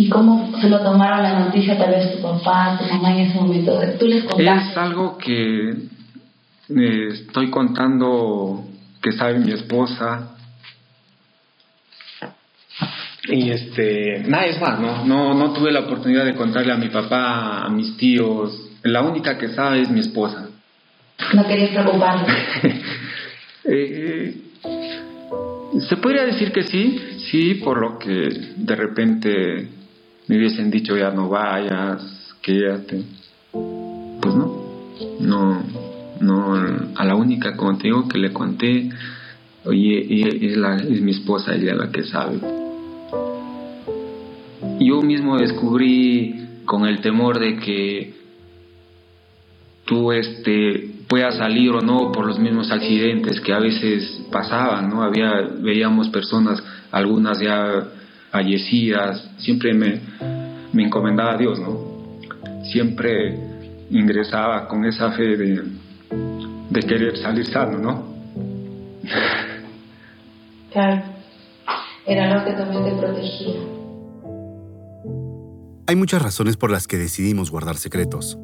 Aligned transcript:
¿Y 0.00 0.08
cómo 0.08 0.50
se 0.58 0.70
lo 0.70 0.80
tomaron 0.80 1.22
la 1.22 1.40
noticia 1.40 1.76
tal 1.76 1.90
vez 1.90 2.16
tu 2.16 2.22
papá, 2.22 2.78
tu 2.78 2.86
mamá 2.86 3.12
en 3.12 3.26
ese 3.26 3.38
momento? 3.38 3.78
¿Tú 3.98 4.06
les 4.06 4.24
contaste? 4.24 4.70
Es 4.70 4.76
algo 4.78 5.18
que 5.18 5.72
eh, 6.70 7.08
estoy 7.12 7.50
contando 7.50 8.64
que 9.02 9.12
sabe 9.12 9.38
mi 9.40 9.52
esposa. 9.52 10.36
Y 13.28 13.50
este, 13.50 14.24
nada 14.26 14.46
es 14.46 14.58
más, 14.58 14.80
¿no? 14.80 15.04
No, 15.04 15.34
no 15.34 15.52
tuve 15.52 15.70
la 15.70 15.80
oportunidad 15.80 16.24
de 16.24 16.34
contarle 16.34 16.72
a 16.72 16.78
mi 16.78 16.88
papá, 16.88 17.66
a 17.66 17.68
mis 17.68 17.98
tíos. 17.98 18.70
La 18.82 19.02
única 19.02 19.36
que 19.36 19.48
sabe 19.48 19.82
es 19.82 19.90
mi 19.90 20.00
esposa. 20.00 20.48
No 21.34 21.46
querías 21.46 21.70
preocuparme. 21.72 22.26
Eh, 23.62 24.34
se 25.86 25.96
podría 25.98 26.24
decir 26.24 26.50
que 26.50 26.62
sí, 26.62 26.98
sí, 27.30 27.56
por 27.56 27.78
lo 27.78 27.98
que 27.98 28.54
de 28.56 28.74
repente 28.74 29.68
me 30.30 30.36
hubiesen 30.36 30.70
dicho 30.70 30.96
ya 30.96 31.10
no 31.10 31.28
vayas, 31.28 32.36
quédate. 32.40 33.02
Pues 33.50 34.32
no, 34.32 34.62
no, 35.18 35.64
no, 36.20 36.54
a 36.94 37.04
la 37.04 37.16
única, 37.16 37.56
como 37.56 37.76
te 37.76 37.88
digo, 37.88 38.06
que 38.06 38.16
le 38.16 38.32
conté, 38.32 38.90
oye, 39.64 40.46
es, 40.46 40.56
la, 40.56 40.76
es 40.76 41.00
mi 41.00 41.10
esposa, 41.10 41.56
ella 41.56 41.74
la 41.74 41.90
que 41.90 42.04
sabe. 42.04 42.38
Yo 44.78 45.02
mismo 45.02 45.36
descubrí 45.36 46.46
con 46.64 46.86
el 46.86 47.00
temor 47.00 47.40
de 47.40 47.56
que 47.56 48.14
tú 49.84 50.12
este 50.12 50.92
puedas 51.08 51.38
salir 51.38 51.72
o 51.72 51.80
no 51.80 52.12
por 52.12 52.24
los 52.24 52.38
mismos 52.38 52.70
accidentes 52.70 53.40
que 53.40 53.52
a 53.52 53.58
veces 53.58 54.28
pasaban, 54.30 54.90
¿no? 54.90 55.02
Había 55.02 55.40
veíamos 55.58 56.08
personas, 56.08 56.62
algunas 56.92 57.40
ya 57.40 57.84
fallecidas, 58.30 59.30
siempre 59.38 59.74
me, 59.74 60.00
me 60.72 60.84
encomendaba 60.84 61.34
a 61.34 61.36
Dios, 61.36 61.58
¿no? 61.60 61.78
Siempre 62.72 63.38
ingresaba 63.90 64.68
con 64.68 64.84
esa 64.84 65.12
fe 65.12 65.36
de, 65.36 65.62
de 66.70 66.80
querer 66.80 67.16
salir 67.18 67.46
sano, 67.46 67.78
¿no? 67.78 68.10
Claro, 70.72 71.02
era 72.06 72.32
lo 72.32 72.44
que 72.44 72.52
también 72.52 72.84
te 72.84 72.92
protegía. 72.92 73.60
Hay 75.88 75.96
muchas 75.96 76.22
razones 76.22 76.56
por 76.56 76.70
las 76.70 76.86
que 76.86 76.96
decidimos 76.96 77.50
guardar 77.50 77.74
secretos. 77.74 78.38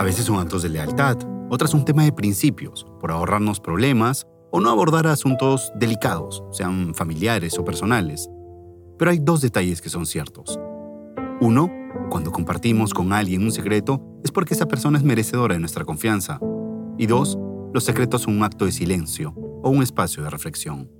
A 0.00 0.02
veces 0.02 0.24
son 0.24 0.40
actos 0.40 0.64
de 0.64 0.70
lealtad, 0.70 1.16
otras 1.48 1.74
un 1.74 1.84
tema 1.84 2.02
de 2.02 2.10
principios, 2.10 2.84
por 3.00 3.12
ahorrarnos 3.12 3.60
problemas 3.60 4.26
o 4.50 4.58
no 4.60 4.70
abordar 4.70 5.06
asuntos 5.06 5.70
delicados, 5.76 6.42
sean 6.50 6.92
familiares 6.92 7.56
o 7.56 7.64
personales. 7.64 8.28
Pero 8.98 9.12
hay 9.12 9.20
dos 9.20 9.40
detalles 9.40 9.80
que 9.80 9.88
son 9.88 10.06
ciertos. 10.06 10.58
Uno, 11.40 11.70
cuando 12.10 12.32
compartimos 12.32 12.92
con 12.92 13.12
alguien 13.12 13.44
un 13.44 13.52
secreto 13.52 14.02
es 14.24 14.32
porque 14.32 14.54
esa 14.54 14.66
persona 14.66 14.98
es 14.98 15.04
merecedora 15.04 15.54
de 15.54 15.60
nuestra 15.60 15.84
confianza. 15.84 16.40
Y 16.98 17.06
dos, 17.06 17.38
los 17.72 17.84
secretos 17.84 18.22
son 18.22 18.36
un 18.36 18.42
acto 18.42 18.64
de 18.64 18.72
silencio 18.72 19.34
o 19.62 19.70
un 19.70 19.82
espacio 19.82 20.24
de 20.24 20.30
reflexión. 20.30 20.90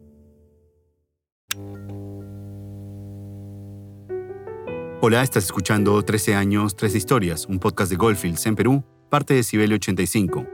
Hola, 5.00 5.22
estás 5.22 5.44
escuchando 5.44 6.02
13 6.02 6.34
años, 6.34 6.76
13 6.76 6.98
historias, 6.98 7.46
un 7.46 7.58
podcast 7.58 7.90
de 7.90 7.96
Goldfields 7.96 8.46
en 8.46 8.56
Perú, 8.56 8.84
parte 9.10 9.34
de 9.34 9.42
Cibele 9.42 9.76
85. 9.76 10.44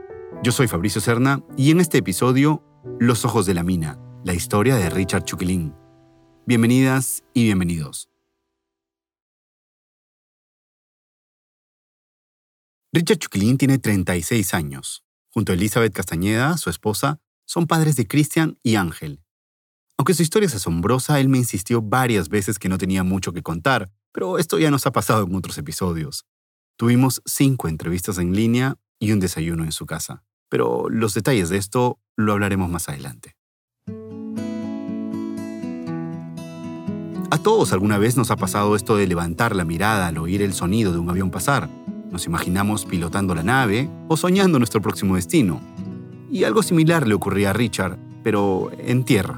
Yo 0.43 0.51
soy 0.51 0.67
Fabricio 0.67 1.01
Serna 1.01 1.43
y 1.57 1.71
en 1.71 1.79
este 1.79 1.99
episodio, 1.99 2.63
Los 2.99 3.25
ojos 3.25 3.47
de 3.47 3.55
la 3.55 3.63
mina, 3.63 3.99
la 4.23 4.33
historia 4.33 4.75
de 4.75 4.89
Richard 4.91 5.23
Chuquilín. 5.23 5.73
Bienvenidas 6.47 7.23
y 7.33 7.45
bienvenidos. 7.45 8.07
Richard 12.93 13.17
Chuquilín 13.17 13.57
tiene 13.57 13.79
36 13.79 14.53
años. 14.53 15.03
Junto 15.33 15.51
a 15.51 15.55
Elizabeth 15.55 15.91
Castañeda, 15.91 16.55
su 16.59 16.69
esposa, 16.69 17.19
son 17.47 17.65
padres 17.65 17.95
de 17.95 18.07
Cristian 18.07 18.59
y 18.61 18.75
Ángel. 18.75 19.23
Aunque 19.97 20.13
su 20.13 20.21
historia 20.21 20.45
es 20.45 20.53
asombrosa, 20.53 21.19
él 21.19 21.29
me 21.29 21.39
insistió 21.39 21.81
varias 21.81 22.29
veces 22.29 22.59
que 22.59 22.69
no 22.69 22.77
tenía 22.77 23.03
mucho 23.03 23.33
que 23.33 23.41
contar, 23.41 23.91
pero 24.11 24.37
esto 24.37 24.59
ya 24.59 24.69
nos 24.69 24.85
ha 24.85 24.91
pasado 24.91 25.25
en 25.25 25.33
otros 25.33 25.57
episodios. 25.57 26.27
Tuvimos 26.77 27.23
cinco 27.25 27.69
entrevistas 27.69 28.19
en 28.19 28.35
línea 28.35 28.75
y 28.99 29.13
un 29.13 29.19
desayuno 29.19 29.63
en 29.63 29.71
su 29.71 29.87
casa, 29.87 30.23
pero 30.47 30.89
los 30.91 31.15
detalles 31.15 31.49
de 31.49 31.57
esto 31.57 31.99
lo 32.15 32.33
hablaremos 32.33 32.69
más 32.69 32.87
adelante. 32.87 33.35
A 37.31 37.39
todos 37.39 37.73
alguna 37.73 37.97
vez 37.97 38.17
nos 38.17 38.29
ha 38.29 38.35
pasado 38.35 38.75
esto 38.75 38.95
de 38.95 39.07
levantar 39.07 39.55
la 39.55 39.65
mirada 39.65 40.07
al 40.07 40.17
oír 40.19 40.43
el 40.43 40.53
sonido 40.53 40.91
de 40.91 40.99
un 40.99 41.09
avión 41.09 41.31
pasar. 41.31 41.67
Nos 42.11 42.27
imaginamos 42.27 42.85
pilotando 42.85 43.33
la 43.33 43.41
nave 43.41 43.89
o 44.07 44.15
soñando 44.15 44.59
nuestro 44.59 44.79
próximo 44.81 45.15
destino. 45.15 45.59
Y 46.31 46.43
algo 46.43 46.61
similar 46.61 47.07
le 47.07 47.15
ocurría 47.15 47.49
a 47.49 47.53
Richard, 47.53 47.97
pero 48.23 48.69
en 48.77 49.03
tierra. 49.03 49.37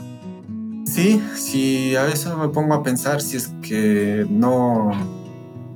Sí, 0.86 1.22
sí, 1.36 1.96
a 1.96 2.04
veces 2.04 2.36
me 2.38 2.50
pongo 2.50 2.74
a 2.74 2.84
pensar 2.84 3.22
si 3.22 3.38
es 3.38 3.48
que 3.62 4.26
no, 4.30 4.92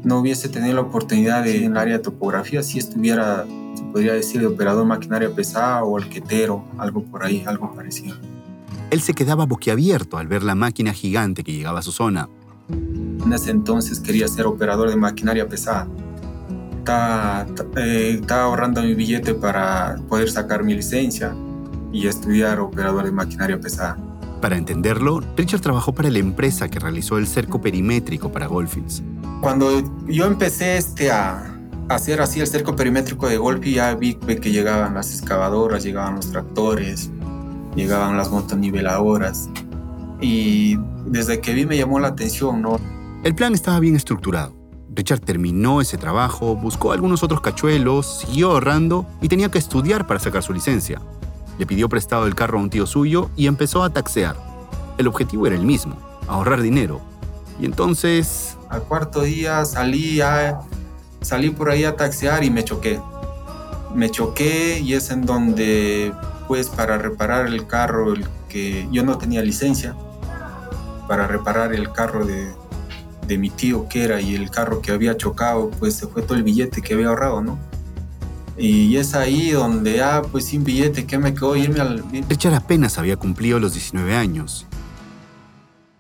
no 0.04 0.20
hubiese 0.20 0.50
tenido 0.50 0.76
la 0.76 0.82
oportunidad 0.82 1.44
de, 1.44 1.66
en 1.66 1.72
el 1.72 1.78
área 1.78 1.98
de 1.98 2.04
topografía, 2.04 2.62
si 2.62 2.80
estuviera, 2.80 3.46
se 3.76 3.84
podría 3.86 4.14
decir, 4.14 4.42
de 4.42 4.48
operador 4.48 4.86
maquinaria 4.86 5.34
pesada 5.34 5.84
o 5.84 5.98
alquetero, 5.98 6.66
algo 6.78 7.04
por 7.04 7.24
ahí, 7.24 7.44
algo 7.46 7.74
parecido. 7.74 8.16
Él 8.92 9.02
se 9.02 9.14
quedaba 9.14 9.46
boquiabierto 9.46 10.18
al 10.18 10.28
ver 10.28 10.44
la 10.44 10.54
máquina 10.54 10.92
gigante 10.92 11.46
que 11.46 11.54
llegaba 11.54 11.80
a 11.80 11.82
su 11.82 11.94
zona. 11.94 12.28
En 12.70 13.32
ese 13.34 13.50
entonces 13.50 14.02
quería 14.02 14.28
ser 14.28 14.46
operador 14.46 14.90
de 14.90 14.98
maquinaria 14.98 15.48
pesada. 15.48 15.88
Estaba, 16.80 17.48
eh, 17.78 18.18
estaba 18.20 18.44
ahorrando 18.44 18.82
mi 18.84 18.94
billete 18.94 19.34
para 19.34 19.96
poder 20.10 20.30
sacar 20.30 20.64
mi 20.64 20.74
licencia 20.74 21.34
y 21.94 22.08
estudiar 22.08 22.60
operador 22.60 23.06
de 23.06 23.14
maquinaria 23.14 23.60
pesada. 23.60 23.98
Para 24.42 24.58
entenderlo, 24.58 25.22
Richard 25.38 25.62
trabajó 25.62 25.94
para 25.94 26.10
la 26.10 26.20
empresa 26.20 26.68
que 26.68 26.80
realizó 26.80 27.18
el 27.18 27.28
cerco 27.28 27.62
perimétrico 27.62 28.30
para 28.32 28.48
Goldfields. 28.48 29.04
Cuando 29.40 29.82
yo 30.08 30.26
empecé 30.26 30.78
este 30.78 31.12
a, 31.12 31.52
hacer 31.88 32.22
así 32.22 32.42
el 32.42 32.48
cerco 32.48 32.76
perimétrico 32.76 33.30
de 33.30 33.38
Golfi, 33.38 33.76
ya 33.76 33.96
vi 33.96 34.16
que 34.16 34.52
llegaban 34.52 34.96
las 34.96 35.14
excavadoras, 35.14 35.84
llegaban 35.84 36.16
los 36.16 36.32
tractores, 36.32 37.10
llegaban 37.76 38.18
las 38.18 38.32
motoniveladoras. 38.32 39.50
Y 40.20 40.78
desde 41.06 41.42
que 41.42 41.54
vi 41.54 41.66
me 41.66 41.78
llamó 41.78 42.00
la 42.00 42.10
atención, 42.10 42.62
¿no? 42.62 42.80
El 43.24 43.36
plan 43.36 43.54
estaba 43.54 43.80
bien 43.80 43.96
estructurado. 43.96 44.56
Richard 44.94 45.22
terminó 45.22 45.80
ese 45.80 45.98
trabajo, 45.98 46.56
buscó 46.56 46.92
algunos 46.92 47.24
otros 47.24 47.42
cachuelos, 47.42 48.20
siguió 48.22 48.52
ahorrando 48.52 49.06
y 49.22 49.30
tenía 49.30 49.50
que 49.50 49.58
estudiar 49.58 50.06
para 50.06 50.20
sacar 50.20 50.44
su 50.44 50.54
licencia. 50.54 51.02
Le 51.58 51.66
pidió 51.66 51.88
prestado 51.88 52.28
el 52.28 52.36
carro 52.36 52.60
a 52.60 52.62
un 52.62 52.70
tío 52.70 52.86
suyo 52.86 53.30
y 53.38 53.48
empezó 53.48 53.84
a 53.84 53.92
taxear. 53.92 54.36
El 54.98 55.08
objetivo 55.08 55.48
era 55.48 55.56
el 55.56 55.64
mismo, 55.64 55.96
ahorrar 56.28 56.62
dinero. 56.62 57.00
Y 57.60 57.66
entonces... 57.66 58.58
Al 58.70 58.84
cuarto 58.84 59.22
día 59.22 59.64
salí, 59.66 60.20
a, 60.22 60.60
salí 61.22 61.52
por 61.52 61.70
ahí 61.70 61.84
a 61.84 61.96
taxear 61.96 62.44
y 62.44 62.50
me 62.50 62.64
choqué. 62.64 63.00
Me 63.96 64.10
choqué 64.10 64.80
y 64.80 64.94
es 64.94 65.10
en 65.10 65.26
donde 65.26 66.14
pues 66.52 66.68
para 66.68 66.98
reparar 66.98 67.48
el 67.48 67.66
carro, 67.66 68.12
el 68.12 68.26
que 68.50 68.86
yo 68.92 69.06
no 69.06 69.18
tenía 69.18 69.42
licencia, 69.42 69.96
para 71.08 71.26
reparar 71.26 71.74
el 71.74 71.94
carro 71.94 72.26
de, 72.26 72.52
de 73.26 73.38
mi 73.38 73.50
tío 73.50 73.88
que 73.88 74.04
era 74.04 74.20
y 74.20 74.36
el 74.36 74.50
carro 74.50 74.82
que 74.82 74.92
había 74.92 75.16
chocado, 75.16 75.72
pues 75.80 75.94
se 75.94 76.08
fue 76.08 76.24
todo 76.24 76.38
el 76.38 76.44
billete 76.44 76.82
que 76.82 76.94
había 76.94 77.08
ahorrado, 77.08 77.42
¿no? 77.42 77.58
Y 78.58 78.98
es 78.98 79.16
ahí 79.16 79.52
donde, 79.52 80.04
ah, 80.04 80.24
pues 80.30 80.44
sin 80.44 80.66
billete, 80.66 81.06
¿qué 81.06 81.18
me 81.18 81.34
quedó? 81.34 81.56
Irme 81.56 81.80
al... 81.80 82.04
Richard 82.28 82.56
apenas 82.56 82.98
había 82.98 83.16
cumplido 83.16 83.58
los 83.58 83.72
19 83.72 84.14
años. 84.14 84.68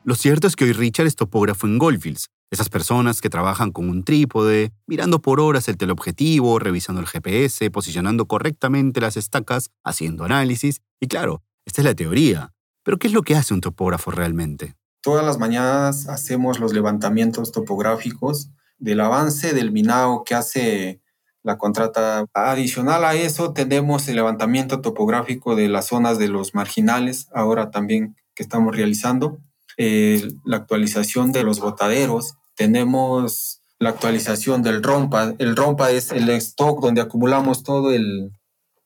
Lo 0.03 0.15
cierto 0.15 0.47
es 0.47 0.57
que 0.57 0.65
hoy 0.65 0.73
Richard 0.73 1.07
es 1.07 1.15
topógrafo 1.15 1.65
en 1.65 1.77
Goldfields, 1.77 2.29
esas 2.51 2.69
personas 2.69 3.21
que 3.21 3.29
trabajan 3.29 3.71
con 3.71 3.89
un 3.89 4.03
trípode, 4.03 4.73
mirando 4.85 5.21
por 5.21 5.39
horas 5.39 5.69
el 5.69 5.77
teleobjetivo, 5.77 6.59
revisando 6.59 7.01
el 7.01 7.07
GPS, 7.07 7.71
posicionando 7.71 8.27
correctamente 8.27 8.99
las 8.99 9.15
estacas, 9.15 9.71
haciendo 9.85 10.25
análisis. 10.25 10.81
Y 10.99 11.07
claro, 11.07 11.41
esta 11.65 11.81
es 11.81 11.85
la 11.85 11.95
teoría. 11.95 12.53
Pero 12.83 12.97
¿qué 12.97 13.07
es 13.07 13.13
lo 13.13 13.21
que 13.21 13.35
hace 13.35 13.53
un 13.53 13.61
topógrafo 13.61 14.11
realmente? 14.11 14.75
Todas 15.01 15.25
las 15.25 15.39
mañanas 15.39 16.09
hacemos 16.09 16.59
los 16.59 16.73
levantamientos 16.73 17.51
topográficos 17.51 18.49
del 18.77 18.99
avance 18.99 19.53
del 19.53 19.71
minado 19.71 20.23
que 20.25 20.35
hace 20.35 21.01
la 21.43 21.57
contrata. 21.57 22.25
Adicional 22.33 23.05
a 23.05 23.15
eso, 23.15 23.53
tenemos 23.53 24.07
el 24.09 24.15
levantamiento 24.15 24.81
topográfico 24.81 25.55
de 25.55 25.69
las 25.69 25.87
zonas 25.87 26.19
de 26.19 26.27
los 26.27 26.53
marginales, 26.53 27.29
ahora 27.33 27.71
también 27.71 28.15
que 28.35 28.43
estamos 28.43 28.75
realizando. 28.75 29.39
Eh, 29.77 30.27
la 30.43 30.57
actualización 30.57 31.31
de 31.31 31.43
los 31.43 31.59
botaderos, 31.59 32.35
tenemos 32.61 33.59
la 33.79 33.89
actualización 33.89 34.61
del 34.61 34.83
rompa. 34.83 35.33
El 35.39 35.55
rompa 35.55 35.89
es 35.89 36.11
el 36.11 36.29
stock 36.29 36.79
donde 36.79 37.01
acumulamos 37.01 37.63
todo 37.63 37.91
el, 37.91 38.33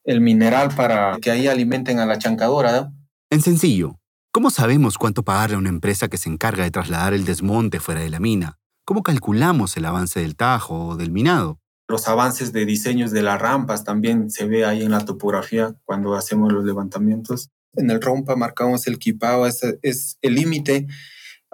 el 0.06 0.22
mineral 0.22 0.74
para 0.74 1.18
que 1.22 1.30
ahí 1.30 1.48
alimenten 1.48 2.00
a 2.00 2.06
la 2.06 2.18
chancadora. 2.18 2.94
En 3.30 3.42
sencillo, 3.42 4.00
¿cómo 4.32 4.50
sabemos 4.50 4.98
cuánto 4.98 5.24
pagarle 5.24 5.58
a 5.58 5.60
una 5.60 5.68
empresa 5.68 6.08
que 6.08 6.16
se 6.16 6.30
encarga 6.30 6.64
de 6.64 6.72
trasladar 6.72 7.14
el 7.14 7.26
desmonte 7.26 7.82
fuera 7.82 8.00
de 8.00 8.10
la 8.10 8.22
mina? 8.22 8.60
¿Cómo 8.86 9.04
calculamos 9.04 9.76
el 9.76 9.84
avance 9.84 10.22
del 10.22 10.38
tajo 10.38 10.88
o 10.88 10.96
del 10.96 11.12
minado? 11.12 11.60
Los 11.90 12.08
avances 12.08 12.54
de 12.54 12.66
diseños 12.66 13.12
de 13.12 13.24
las 13.24 13.42
rampas 13.42 13.84
también 13.84 14.32
se 14.32 14.46
ve 14.46 14.64
ahí 14.64 14.84
en 14.84 14.92
la 14.92 15.04
topografía 15.04 15.76
cuando 15.84 16.16
hacemos 16.16 16.54
los 16.54 16.64
levantamientos. 16.64 17.50
En 17.74 17.90
el 17.90 18.02
rompa 18.02 18.38
marcamos 18.38 18.88
el 18.88 19.00
kipao, 19.00 19.46
es, 19.46 19.62
es 19.82 20.18
el 20.22 20.36
límite 20.36 20.88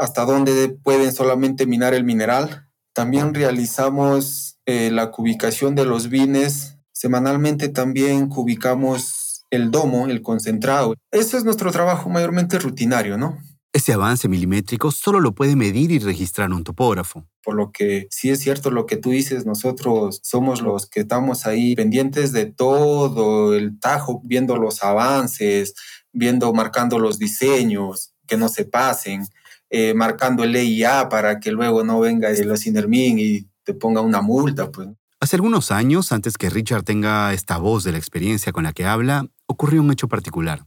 hasta 0.02 0.26
donde 0.26 0.70
pueden 0.70 1.14
solamente 1.14 1.68
minar 1.68 1.94
el 1.94 2.04
mineral. 2.04 2.68
También 2.92 3.36
realizamos 3.36 4.58
eh, 4.66 4.90
la 4.92 5.12
cubicación 5.12 5.76
de 5.76 5.86
los 5.86 6.10
vines. 6.10 6.80
Semanalmente 6.92 7.70
también 7.70 8.28
cubicamos 8.28 9.46
el 9.52 9.70
domo, 9.70 10.08
el 10.08 10.24
concentrado. 10.24 10.96
Eso 11.12 11.38
es 11.38 11.44
nuestro 11.44 11.72
trabajo 11.72 12.10
mayormente 12.10 12.58
rutinario, 12.58 13.16
¿no? 13.16 13.38
Ese 13.74 13.94
avance 13.94 14.28
milimétrico 14.28 14.90
solo 14.90 15.20
lo 15.20 15.34
puede 15.34 15.56
medir 15.56 15.92
y 15.92 16.00
registrar 16.00 16.52
un 16.52 16.64
topógrafo. 16.64 17.28
Por 17.44 17.54
lo 17.54 17.72
que 17.72 18.08
sí 18.10 18.32
es 18.32 18.40
cierto 18.40 18.72
lo 18.72 18.88
que 18.88 18.98
tú 18.98 19.12
dices, 19.12 19.46
nosotros 19.46 20.20
somos 20.24 20.64
los 20.64 20.88
que 20.88 21.02
estamos 21.02 21.46
ahí 21.46 21.76
pendientes 21.76 22.32
de 22.32 22.48
todo 22.48 23.54
el 23.54 23.80
tajo, 23.80 24.20
viendo 24.24 24.58
los 24.58 24.84
avances, 24.84 25.76
viendo, 26.12 26.52
marcando 26.54 26.98
los 26.98 27.20
diseños, 27.20 28.16
que 28.26 28.36
no 28.36 28.50
se 28.50 28.66
pasen, 28.66 29.28
eh, 29.74 29.94
marcando 29.94 30.44
el 30.44 30.54
EIA 30.54 31.08
para 31.08 31.40
que 31.40 31.52
luego 31.52 31.84
no 31.86 32.00
venga 32.02 32.30
el 32.30 32.58
Sinermin 32.58 33.20
y 33.20 33.48
te 33.64 33.74
ponga 33.74 34.02
una 34.02 34.22
multa. 34.22 34.70
Pues. 34.70 34.90
Hace 35.22 35.38
algunos 35.38 35.72
años, 35.72 36.12
antes 36.12 36.38
que 36.38 36.50
Richard 36.50 36.84
tenga 36.84 37.34
esta 37.34 37.58
voz 37.58 37.86
de 37.86 37.94
la 37.94 37.98
experiencia 37.98 38.52
con 38.52 38.66
la 38.66 38.74
que 38.74 38.86
habla, 38.86 39.28
ocurrió 39.46 39.82
un 39.82 39.92
hecho 39.92 40.10
particular. 40.10 40.66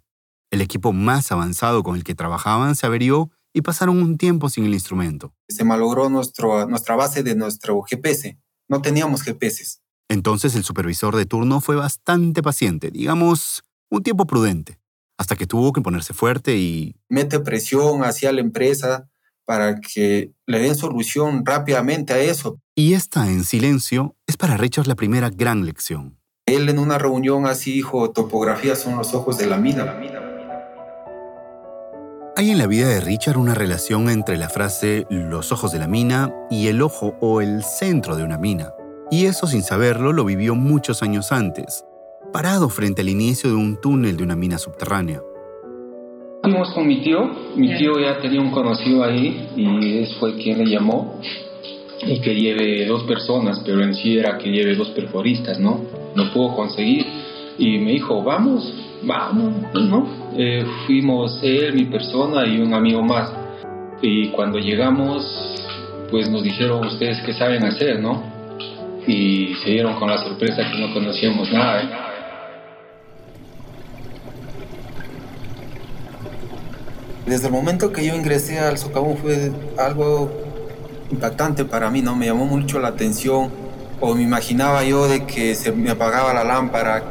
El 0.51 0.63
equipo 0.63 0.95
más 0.95 1.31
avanzado 1.33 1.83
con 1.83 1.97
el 1.97 2.05
que 2.05 2.15
trabajaban 2.15 2.77
se 2.77 2.87
averió 2.87 3.31
y 3.53 3.61
pasaron 3.61 4.03
un 4.03 4.17
tiempo 4.17 4.49
sin 4.49 4.65
el 4.65 4.73
instrumento. 4.73 5.35
Se 5.49 5.65
malogró 5.65 6.09
nuestro, 6.09 6.67
nuestra 6.67 6.97
base 6.97 7.23
de 7.23 7.35
nuestro 7.35 7.83
GPS. 7.83 8.39
No 8.69 8.81
teníamos 8.81 9.23
GPS. 9.23 9.81
Entonces 10.09 10.55
el 10.55 10.65
supervisor 10.65 11.15
de 11.15 11.27
turno 11.27 11.61
fue 11.61 11.77
bastante 11.77 12.43
paciente, 12.43 12.91
digamos, 12.91 13.65
un 13.91 14.03
tiempo 14.03 14.27
prudente, 14.27 14.79
hasta 15.19 15.37
que 15.37 15.47
tuvo 15.47 15.73
que 15.73 15.81
ponerse 15.81 16.15
fuerte 16.15 16.57
y... 16.57 16.97
Mete 17.09 17.41
presión 17.41 18.05
hacia 18.05 18.33
la 18.33 18.41
empresa 18.41 19.09
para 19.45 19.81
que 19.81 20.33
le 20.47 20.59
den 20.59 20.75
solución 20.75 21.45
rápidamente 21.45 22.13
a 22.13 22.19
eso. 22.19 22.59
Y 22.75 22.95
esta, 22.95 23.31
en 23.31 23.45
silencio, 23.45 24.17
es 24.27 24.37
para 24.37 24.57
Richard 24.57 24.87
la 24.87 24.97
primera 24.97 25.31
gran 25.31 25.65
lección. 25.65 26.19
Él 26.47 26.69
en 26.69 26.79
una 26.79 26.99
reunión 26.99 27.47
así 27.47 27.73
dijo, 27.73 28.11
topografía 28.11 28.77
son 28.77 28.97
los 28.97 29.15
ojos 29.15 29.39
de 29.39 29.47
la 29.47 29.57
mina. 29.57 29.99
Hay 32.37 32.51
en 32.51 32.59
la 32.59 32.67
vida 32.67 32.89
de 32.89 33.01
Richard 33.01 33.39
una 33.39 33.55
relación 33.55 34.11
entre 34.11 34.37
la 34.37 34.49
frase 34.49 35.07
los 35.09 35.53
ojos 35.53 35.71
de 35.71 35.79
la 35.79 35.87
mina 35.87 36.35
y 36.51 36.67
el 36.67 36.83
ojo 36.83 37.17
o 37.21 37.41
el 37.41 37.63
centro 37.63 38.17
de 38.17 38.25
una 38.25 38.39
mina. 38.39 38.73
Y 39.11 39.27
eso 39.27 39.47
sin 39.47 39.63
saberlo 39.63 40.13
lo 40.13 40.25
vivió 40.25 40.57
muchos 40.57 41.03
años 41.03 41.31
antes, 41.31 41.85
parado 42.35 42.69
frente 42.69 43.03
al 43.03 43.09
inicio 43.09 43.49
de 43.49 43.55
un 43.55 43.81
túnel 43.81 44.17
de 44.17 44.25
una 44.25 44.35
mina 44.35 44.59
subterránea. 44.59 45.23
Fuimos 46.43 46.69
con 46.75 46.85
mi 46.85 47.01
tío, 47.01 47.31
mi 47.55 47.79
tío 47.79 47.93
ya 48.01 48.19
tenía 48.19 48.41
un 48.41 48.51
conocido 48.51 49.05
ahí 49.05 49.51
y 49.57 49.99
él 49.99 50.09
fue 50.19 50.35
quien 50.35 50.59
le 50.59 50.67
llamó 50.69 51.21
y 52.05 52.21
que 52.21 52.35
lleve 52.35 52.87
dos 52.87 53.05
personas, 53.05 53.63
pero 53.65 53.85
en 53.85 53.95
sí 53.95 54.19
era 54.19 54.37
que 54.37 54.51
lleve 54.51 54.75
dos 54.75 54.89
perforistas, 54.91 55.61
¿no? 55.61 55.81
No 56.17 56.33
pudo 56.33 56.57
conseguir 56.57 57.07
y 57.57 57.79
me 57.79 57.93
dijo, 57.93 58.25
vamos, 58.25 58.69
vamos, 59.05 59.53
¿no? 59.73 60.33
Eh, 60.37 60.67
fuimos 60.89 61.39
él, 61.41 61.73
mi 61.75 61.85
persona 61.85 62.45
y 62.49 62.59
un 62.59 62.75
amigo 62.75 63.01
más. 63.01 63.33
Y 64.03 64.31
cuando 64.31 64.59
llegamos, 64.59 65.25
pues 66.11 66.29
nos 66.29 66.43
dijeron 66.43 66.85
ustedes 66.85 67.21
qué 67.25 67.33
saben 67.33 67.63
hacer, 67.65 68.01
¿no? 68.01 68.25
Y 69.07 69.55
se 69.63 69.71
dieron 69.71 69.95
con 70.01 70.11
la 70.11 70.19
sorpresa 70.19 70.69
que 70.69 70.81
no 70.81 70.93
conocíamos 70.93 71.53
nada. 71.53 71.81
¿eh? 71.81 72.14
Desde 77.27 77.47
el 77.47 77.53
momento 77.53 77.93
que 77.93 78.05
yo 78.05 78.15
ingresé 78.15 78.59
al 78.59 78.77
socavón 78.77 79.17
fue 79.17 79.51
algo 79.79 80.31
impactante 81.11 81.65
para 81.65 81.91
mí, 81.91 82.03
¿no? 82.03 82.15
Me 82.15 82.27
llamó 82.27 82.45
mucho 82.45 82.79
la 82.79 82.89
atención 82.89 83.51
o 84.01 84.15
me 84.15 84.23
imaginaba 84.23 84.85
yo 84.85 85.09
de 85.09 85.25
que 85.25 85.55
se 85.55 85.73
me 85.73 85.91
apagaba 85.91 86.35
la 86.35 86.45
lámpara, 86.45 87.03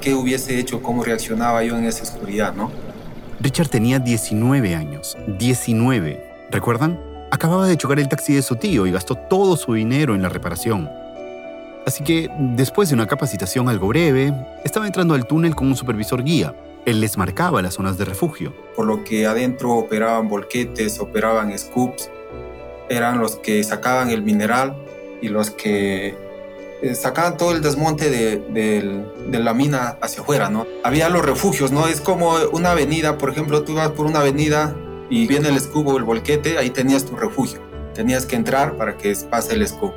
qué 0.00 0.14
hubiese 0.14 0.58
hecho, 0.58 0.82
cómo 0.82 1.04
reaccionaba 1.04 1.62
yo 1.62 1.76
en 1.78 1.84
esa 1.84 2.02
oscuridad, 2.02 2.54
¿no? 2.54 2.70
Richard 3.40 3.68
tenía 3.68 3.98
19 3.98 4.74
años. 4.74 5.16
19. 5.38 6.20
¿Recuerdan? 6.50 6.98
Acababa 7.30 7.66
de 7.66 7.76
chocar 7.76 8.00
el 8.00 8.08
taxi 8.08 8.34
de 8.34 8.42
su 8.42 8.56
tío 8.56 8.86
y 8.86 8.90
gastó 8.90 9.14
todo 9.14 9.56
su 9.56 9.74
dinero 9.74 10.16
en 10.16 10.22
la 10.22 10.28
reparación. 10.28 10.90
Así 11.86 12.02
que, 12.02 12.28
después 12.38 12.88
de 12.88 12.96
una 12.96 13.06
capacitación 13.06 13.68
algo 13.68 13.88
breve, 13.88 14.34
estaba 14.64 14.86
entrando 14.86 15.14
al 15.14 15.26
túnel 15.26 15.54
con 15.54 15.68
un 15.68 15.76
supervisor 15.76 16.22
guía. 16.22 16.52
Él 16.86 17.00
les 17.00 17.16
marcaba 17.16 17.62
las 17.62 17.74
zonas 17.74 17.98
de 17.98 18.04
refugio. 18.04 18.52
Por 18.74 18.86
lo 18.86 19.04
que 19.04 19.26
adentro 19.26 19.72
operaban 19.72 20.28
volquetes, 20.28 20.98
operaban 20.98 21.56
scoops, 21.58 22.10
eran 22.88 23.20
los 23.20 23.36
que 23.36 23.62
sacaban 23.64 24.10
el 24.10 24.22
mineral 24.22 24.76
y 25.22 25.28
los 25.28 25.50
que 25.50 26.14
eh, 26.82 26.94
sacaban 26.94 27.36
todo 27.36 27.52
el 27.52 27.60
desmonte 27.60 28.08
de, 28.10 29.38
la 29.38 29.54
mina 29.54 29.98
hacia 30.00 30.22
afuera, 30.22 30.48
¿no? 30.48 30.66
Había 30.82 31.08
los 31.08 31.24
refugios, 31.24 31.72
¿no? 31.72 31.86
Es 31.86 32.00
como 32.00 32.34
una 32.52 32.72
avenida, 32.72 33.18
por 33.18 33.30
ejemplo, 33.30 33.62
tú 33.62 33.74
vas 33.74 33.90
por 33.90 34.06
una 34.06 34.20
avenida 34.20 34.74
y 35.10 35.26
viene 35.26 35.48
el 35.48 35.56
escubo, 35.56 35.98
el 35.98 36.04
volquete, 36.04 36.56
ahí 36.56 36.70
tenías 36.70 37.04
tu 37.04 37.16
refugio. 37.16 37.60
Tenías 37.94 38.24
que 38.24 38.36
entrar 38.36 38.76
para 38.76 38.96
que 38.96 39.14
pase 39.28 39.54
el 39.54 39.62
escubo. 39.62 39.94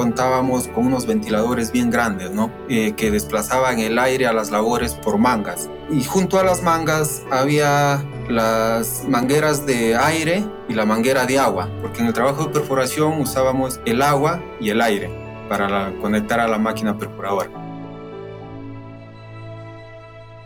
Contábamos 0.00 0.66
con 0.68 0.86
unos 0.86 1.04
ventiladores 1.04 1.72
bien 1.72 1.90
grandes, 1.90 2.30
¿no? 2.30 2.50
Eh, 2.70 2.94
que 2.96 3.10
desplazaban 3.10 3.80
el 3.80 3.98
aire 3.98 4.26
a 4.26 4.32
las 4.32 4.50
labores 4.50 4.94
por 4.94 5.18
mangas. 5.18 5.68
Y 5.90 6.04
junto 6.04 6.38
a 6.38 6.42
las 6.42 6.62
mangas 6.62 7.22
había 7.30 8.02
las 8.26 9.04
mangueras 9.06 9.66
de 9.66 9.96
aire 9.96 10.42
y 10.70 10.72
la 10.72 10.86
manguera 10.86 11.26
de 11.26 11.38
agua, 11.38 11.68
porque 11.82 12.00
en 12.00 12.06
el 12.06 12.14
trabajo 12.14 12.46
de 12.46 12.48
perforación 12.48 13.20
usábamos 13.20 13.78
el 13.84 14.00
agua 14.00 14.42
y 14.58 14.70
el 14.70 14.80
aire 14.80 15.10
para 15.50 15.92
conectar 16.00 16.40
a 16.40 16.48
la 16.48 16.56
máquina 16.56 16.96
perforadora. 16.96 17.50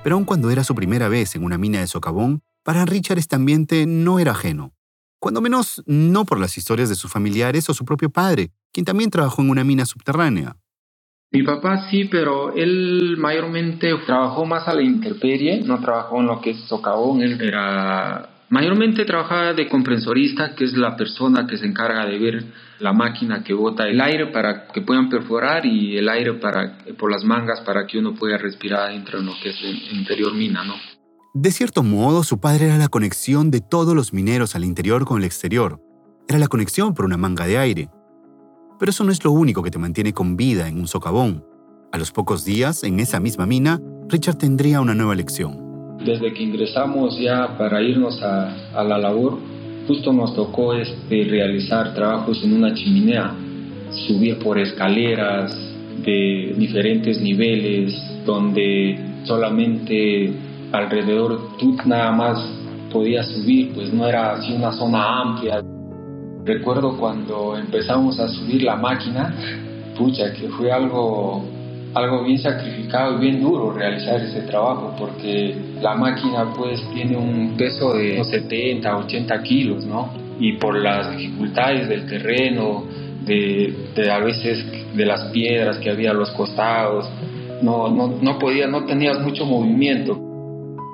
Pero 0.02 0.16
aun 0.16 0.24
cuando 0.24 0.50
era 0.50 0.64
su 0.64 0.74
primera 0.74 1.06
vez 1.06 1.36
en 1.36 1.44
una 1.44 1.58
mina 1.58 1.78
de 1.78 1.86
socavón, 1.86 2.42
para 2.64 2.84
Richard 2.86 3.20
este 3.20 3.36
ambiente 3.36 3.86
no 3.86 4.18
era 4.18 4.32
ajeno. 4.32 4.74
Cuando 5.20 5.40
menos 5.40 5.80
no 5.86 6.24
por 6.24 6.40
las 6.40 6.58
historias 6.58 6.88
de 6.88 6.96
sus 6.96 7.12
familiares 7.12 7.70
o 7.70 7.74
su 7.74 7.84
propio 7.84 8.10
padre, 8.10 8.50
quien 8.74 8.84
también 8.84 9.08
trabajó 9.08 9.40
en 9.40 9.50
una 9.50 9.64
mina 9.64 9.86
subterránea. 9.86 10.56
Mi 11.30 11.42
papá 11.42 11.88
sí, 11.90 12.04
pero 12.04 12.52
él 12.54 13.16
mayormente 13.18 13.92
trabajó 14.04 14.44
más 14.44 14.68
a 14.68 14.74
la 14.74 14.82
intemperie, 14.82 15.62
no 15.62 15.80
trabajó 15.80 16.20
en 16.20 16.26
lo 16.26 16.40
que 16.40 16.50
es 16.50 16.60
socavón, 16.68 17.22
él 17.22 17.40
era 17.40 18.30
mayormente 18.50 19.04
trabajaba 19.04 19.52
de 19.52 19.68
compresorista, 19.68 20.54
que 20.54 20.64
es 20.64 20.74
la 20.74 20.96
persona 20.96 21.46
que 21.46 21.56
se 21.56 21.66
encarga 21.66 22.06
de 22.06 22.18
ver 22.18 22.44
la 22.78 22.92
máquina 22.92 23.42
que 23.42 23.52
bota 23.52 23.88
el 23.88 24.00
aire 24.00 24.26
para 24.28 24.68
que 24.68 24.80
puedan 24.82 25.08
perforar 25.08 25.66
y 25.66 25.96
el 25.96 26.08
aire 26.08 26.34
para 26.34 26.78
por 26.98 27.10
las 27.10 27.24
mangas 27.24 27.60
para 27.62 27.86
que 27.86 27.98
uno 27.98 28.14
pueda 28.14 28.36
respirar 28.38 28.92
dentro 28.92 29.18
de 29.18 29.24
lo 29.24 29.32
que 29.42 29.50
es 29.50 29.56
el 29.62 29.98
interior 29.98 30.34
mina, 30.34 30.64
¿no? 30.64 30.74
De 31.34 31.50
cierto 31.50 31.82
modo, 31.82 32.22
su 32.22 32.38
padre 32.38 32.66
era 32.66 32.78
la 32.78 32.86
conexión 32.86 33.50
de 33.50 33.60
todos 33.60 33.96
los 33.96 34.12
mineros 34.12 34.54
al 34.54 34.64
interior 34.64 35.04
con 35.04 35.18
el 35.18 35.24
exterior. 35.24 35.80
Era 36.28 36.38
la 36.38 36.46
conexión 36.46 36.94
por 36.94 37.06
una 37.06 37.16
manga 37.16 37.44
de 37.46 37.58
aire. 37.58 37.88
Pero 38.84 38.90
eso 38.90 39.04
no 39.04 39.12
es 39.12 39.24
lo 39.24 39.32
único 39.32 39.62
que 39.62 39.70
te 39.70 39.78
mantiene 39.78 40.12
con 40.12 40.36
vida 40.36 40.68
en 40.68 40.78
un 40.78 40.86
socavón. 40.86 41.42
A 41.90 41.96
los 41.96 42.12
pocos 42.12 42.44
días, 42.44 42.84
en 42.84 43.00
esa 43.00 43.18
misma 43.18 43.46
mina, 43.46 43.80
Richard 44.10 44.36
tendría 44.36 44.82
una 44.82 44.94
nueva 44.94 45.14
lección. 45.14 45.96
Desde 46.04 46.34
que 46.34 46.42
ingresamos 46.42 47.18
ya 47.18 47.56
para 47.56 47.80
irnos 47.80 48.22
a, 48.22 48.84
la 48.84 48.98
labor, 48.98 49.38
justo 49.88 50.12
nos 50.12 50.34
tocó 50.34 50.74
este, 50.74 51.24
realizar 51.24 51.94
trabajos 51.94 52.44
en 52.44 52.52
una 52.52 52.74
chimenea, 52.74 53.34
subir 54.06 54.38
por 54.40 54.58
escaleras 54.58 55.56
de 56.04 56.54
diferentes 56.58 57.18
niveles, 57.22 57.94
donde 58.26 58.98
solamente 59.22 60.30
alrededor 60.72 61.56
tú 61.58 61.74
nada 61.86 62.12
más 62.12 62.38
podías 62.92 63.26
subir, 63.30 63.72
pues 63.72 63.90
no 63.94 64.06
era 64.06 64.34
así 64.34 64.52
una 64.52 64.72
zona 64.72 65.22
amplia. 65.22 65.62
Recuerdo 66.44 66.98
cuando 66.98 67.56
empezamos 67.56 68.20
a 68.20 68.28
subir 68.28 68.62
la 68.62 68.76
máquina, 68.76 69.34
pucha, 69.96 70.30
que 70.34 70.48
fue 70.48 70.70
algo, 70.70 71.42
algo 71.94 72.22
bien 72.22 72.38
sacrificado 72.38 73.16
y 73.16 73.20
bien 73.22 73.40
duro 73.40 73.72
realizar 73.72 74.20
ese 74.20 74.42
trabajo, 74.42 74.94
porque 74.98 75.56
la 75.80 75.94
máquina 75.94 76.52
pues 76.54 76.82
tiene 76.92 77.16
un 77.16 77.56
peso 77.56 77.94
de 77.94 78.22
70, 78.22 78.94
80 78.94 79.42
kilos, 79.42 79.86
¿no? 79.86 80.12
Y 80.38 80.58
por 80.58 80.76
las 80.76 81.16
dificultades 81.16 81.88
del 81.88 82.06
terreno, 82.06 82.84
de, 83.24 83.74
de 83.96 84.10
a 84.10 84.18
veces 84.18 84.66
de 84.94 85.06
las 85.06 85.24
piedras 85.32 85.78
que 85.78 85.88
había 85.88 86.10
a 86.10 86.14
los 86.14 86.30
costados, 86.32 87.08
no, 87.62 87.88
no, 87.88 88.18
no 88.20 88.38
podía, 88.38 88.66
no 88.66 88.84
tenías 88.84 89.18
mucho 89.18 89.46
movimiento. 89.46 90.20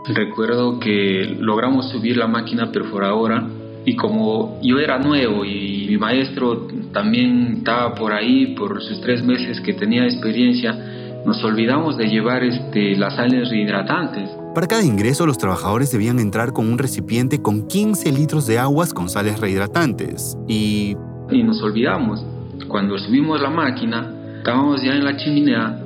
Recuerdo 0.07 0.79
que 0.79 1.37
logramos 1.41 1.91
subir 1.91 2.17
la 2.17 2.29
máquina 2.29 2.71
perforadora 2.71 3.49
Y 3.85 3.97
como 3.97 4.59
yo 4.63 4.79
era 4.79 4.99
nuevo 4.99 5.45
y 5.45 5.87
mi 5.89 5.97
maestro 5.97 6.69
también 6.93 7.55
estaba 7.59 7.95
por 7.95 8.13
ahí 8.13 8.55
por 8.55 8.83
sus 8.83 9.01
tres 9.01 9.23
meses 9.25 9.61
que 9.61 9.73
tenía 9.73 10.05
experiencia, 10.05 10.77
nos 11.25 11.43
olvidamos 11.45 11.97
de 11.97 12.09
llevar 12.09 12.43
este, 12.45 12.97
las 12.97 13.17
sales 13.17 13.51
rehidratantes. 13.51 14.31
Para 14.55 14.67
cada 14.67 14.83
ingreso, 14.83 15.27
los 15.27 15.39
trabajadores 15.39 15.93
debían 15.93 16.19
entrar 16.19 16.53
con 16.53 16.67
un 16.67 16.79
recipiente 16.79 17.41
con 17.41 17.69
15 17.69 18.11
litros 18.13 18.47
de 18.47 18.59
aguas 18.59 18.93
con 18.93 19.09
sales 19.09 19.39
rehidratantes. 19.39 20.37
Y... 20.49 20.97
Y 21.31 21.43
nos 21.43 21.63
olvidamos. 21.63 22.25
Cuando 22.67 22.99
subimos 22.99 23.41
la 23.41 23.51
máquina, 23.51 24.13
estábamos 24.39 24.83
ya 24.83 24.93
en 24.93 25.05
la 25.05 25.17
chimenea, 25.17 25.79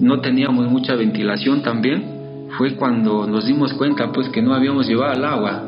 no 0.00 0.20
teníamos 0.20 0.70
mucha 0.70 0.94
ventilación 0.94 1.62
también. 1.62 2.48
Fue 2.58 2.76
cuando 2.76 3.26
nos 3.26 3.46
dimos 3.46 3.72
cuenta 3.74 4.12
pues 4.12 4.28
que 4.28 4.40
no 4.40 4.54
habíamos 4.54 4.86
llevado 4.86 5.14
el 5.14 5.24
agua. 5.24 5.62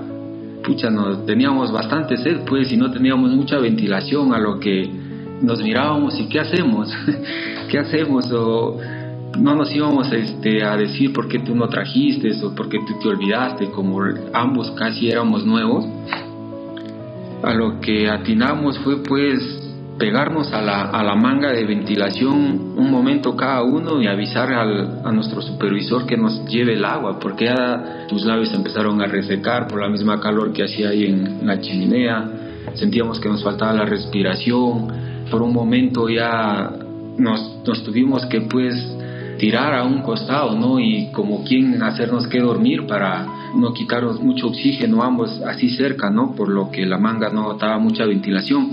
Pucha, 0.69 0.91
teníamos 1.25 1.73
bastante 1.73 2.19
sed 2.19 2.41
pues 2.47 2.71
y 2.71 2.77
no 2.77 2.91
teníamos 2.91 3.31
mucha 3.31 3.57
ventilación 3.57 4.35
a 4.35 4.39
lo 4.39 4.61
que 4.61 4.87
nos 5.41 5.63
mirábamos 5.63 6.21
y 6.21 6.29
qué 6.29 6.41
hacemos, 6.41 6.95
qué 7.71 7.79
hacemos 7.79 8.31
o 8.31 8.79
no 9.39 9.55
nos 9.55 9.75
íbamos 9.75 10.13
este, 10.13 10.63
a 10.63 10.77
decir 10.77 11.15
por 11.15 11.27
qué 11.27 11.39
tú 11.39 11.55
no 11.55 11.69
trajiste 11.69 12.33
o 12.45 12.55
por 12.55 12.69
qué 12.69 12.81
tú 12.87 12.99
te 13.03 13.09
olvidaste, 13.09 13.71
como 13.71 13.99
ambos 14.35 14.71
casi 14.73 15.09
éramos 15.09 15.47
nuevos. 15.47 15.87
A 17.43 17.55
lo 17.55 17.81
que 17.81 18.11
atinamos 18.11 18.79
fue 18.81 19.03
pues 19.03 19.68
pegarnos 19.99 20.53
a 20.53 20.63
la, 20.63 20.83
a 20.83 21.03
la 21.03 21.15
manga 21.15 21.53
de 21.53 21.65
ventilación 21.65 22.75
un 22.77 22.91
momento 22.91 23.37
cada 23.37 23.63
uno 23.63 24.01
y 24.01 24.07
avisar 24.07 24.53
al, 24.53 25.01
a 25.05 25.13
nuestro 25.13 25.43
supervisor 25.43 26.07
que 26.07 26.17
nos 26.17 26.45
lleve 26.47 26.75
el 26.75 26.85
agua, 26.85 27.19
porque 27.19 27.47
ya 27.47 28.07
tus 28.09 28.25
labios 28.25 28.53
empezaron 28.55 29.03
a 29.03 29.07
resecar 29.07 29.67
por 29.67 29.81
la 29.81 29.89
misma 29.89 30.21
calor 30.21 30.53
que 30.53 30.65
hacía 30.65 30.91
ahí 30.91 31.07
en, 31.07 31.47
la 31.47 31.61
chimenea, 31.61 32.31
sentíamos 32.75 33.19
que 33.19 33.29
nos 33.29 33.43
faltaba 33.43 33.73
la 33.73 33.85
respiración, 33.85 34.89
por 35.31 35.43
un 35.43 35.53
momento 35.53 36.09
ya 36.09 36.71
nos, 37.19 37.59
nos 37.67 37.83
tuvimos 37.83 38.25
que 38.27 38.43
pues 38.43 38.75
tirar 39.39 39.75
a 39.75 39.85
un 39.85 40.03
costado, 40.03 40.57
¿no? 40.57 40.79
Y 40.79 41.11
como 41.13 41.45
quien 41.45 41.83
hacernos 41.83 42.27
que 42.27 42.41
dormir 42.41 42.87
para 42.87 43.27
no 43.55 43.73
quitarnos 43.73 44.21
mucho 44.21 44.49
oxígeno 44.49 45.03
ambos 45.03 45.41
así 45.43 45.71
cerca, 45.71 46.11
¿no? 46.11 46.35
Por 46.35 46.49
lo 46.49 46.71
que 46.71 46.85
la 46.87 46.99
manga 46.99 47.31
no 47.31 47.55
daba 47.55 47.79
mucha 47.79 48.05
ventilación. 48.05 48.71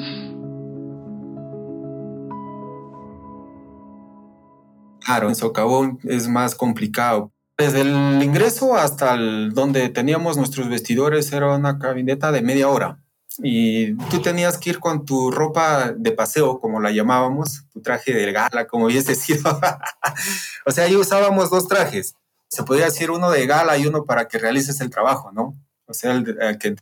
Claro, 5.05 5.29
en 5.29 5.35
socavón 5.35 5.99
es 6.03 6.27
más 6.27 6.55
complicado. 6.55 7.31
Desde 7.57 7.81
el 7.81 8.21
ingreso 8.23 8.75
hasta 8.75 9.13
el, 9.13 9.53
donde 9.53 9.87
teníamos 9.89 10.35
nuestros 10.35 10.67
vestidores 10.67 11.31
era 11.31 11.55
una 11.55 11.77
cabineta 11.77 12.31
de 12.31 12.41
media 12.41 12.67
hora 12.67 12.99
y 13.37 13.95
tú 14.09 14.21
tenías 14.21 14.57
que 14.57 14.71
ir 14.71 14.79
con 14.79 15.05
tu 15.05 15.29
ropa 15.29 15.91
de 15.91 16.11
paseo, 16.11 16.59
como 16.59 16.79
la 16.79 16.91
llamábamos, 16.91 17.65
tu 17.71 17.81
traje 17.81 18.13
de 18.13 18.31
gala, 18.31 18.67
como 18.67 18.85
hubiese 18.85 19.13
sido. 19.15 19.59
o 20.65 20.71
sea, 20.71 20.85
ahí 20.85 20.95
usábamos 20.95 21.51
dos 21.51 21.67
trajes. 21.67 22.15
Se 22.49 22.63
podía 22.63 22.85
decir 22.85 23.11
uno 23.11 23.29
de 23.29 23.45
gala 23.45 23.77
y 23.77 23.85
uno 23.85 24.05
para 24.05 24.27
que 24.27 24.39
realices 24.39 24.81
el 24.81 24.89
trabajo, 24.89 25.31
¿no? 25.31 25.55
O 25.87 25.93
sea, 25.93 26.13
el, 26.13 26.57
que 26.57 26.75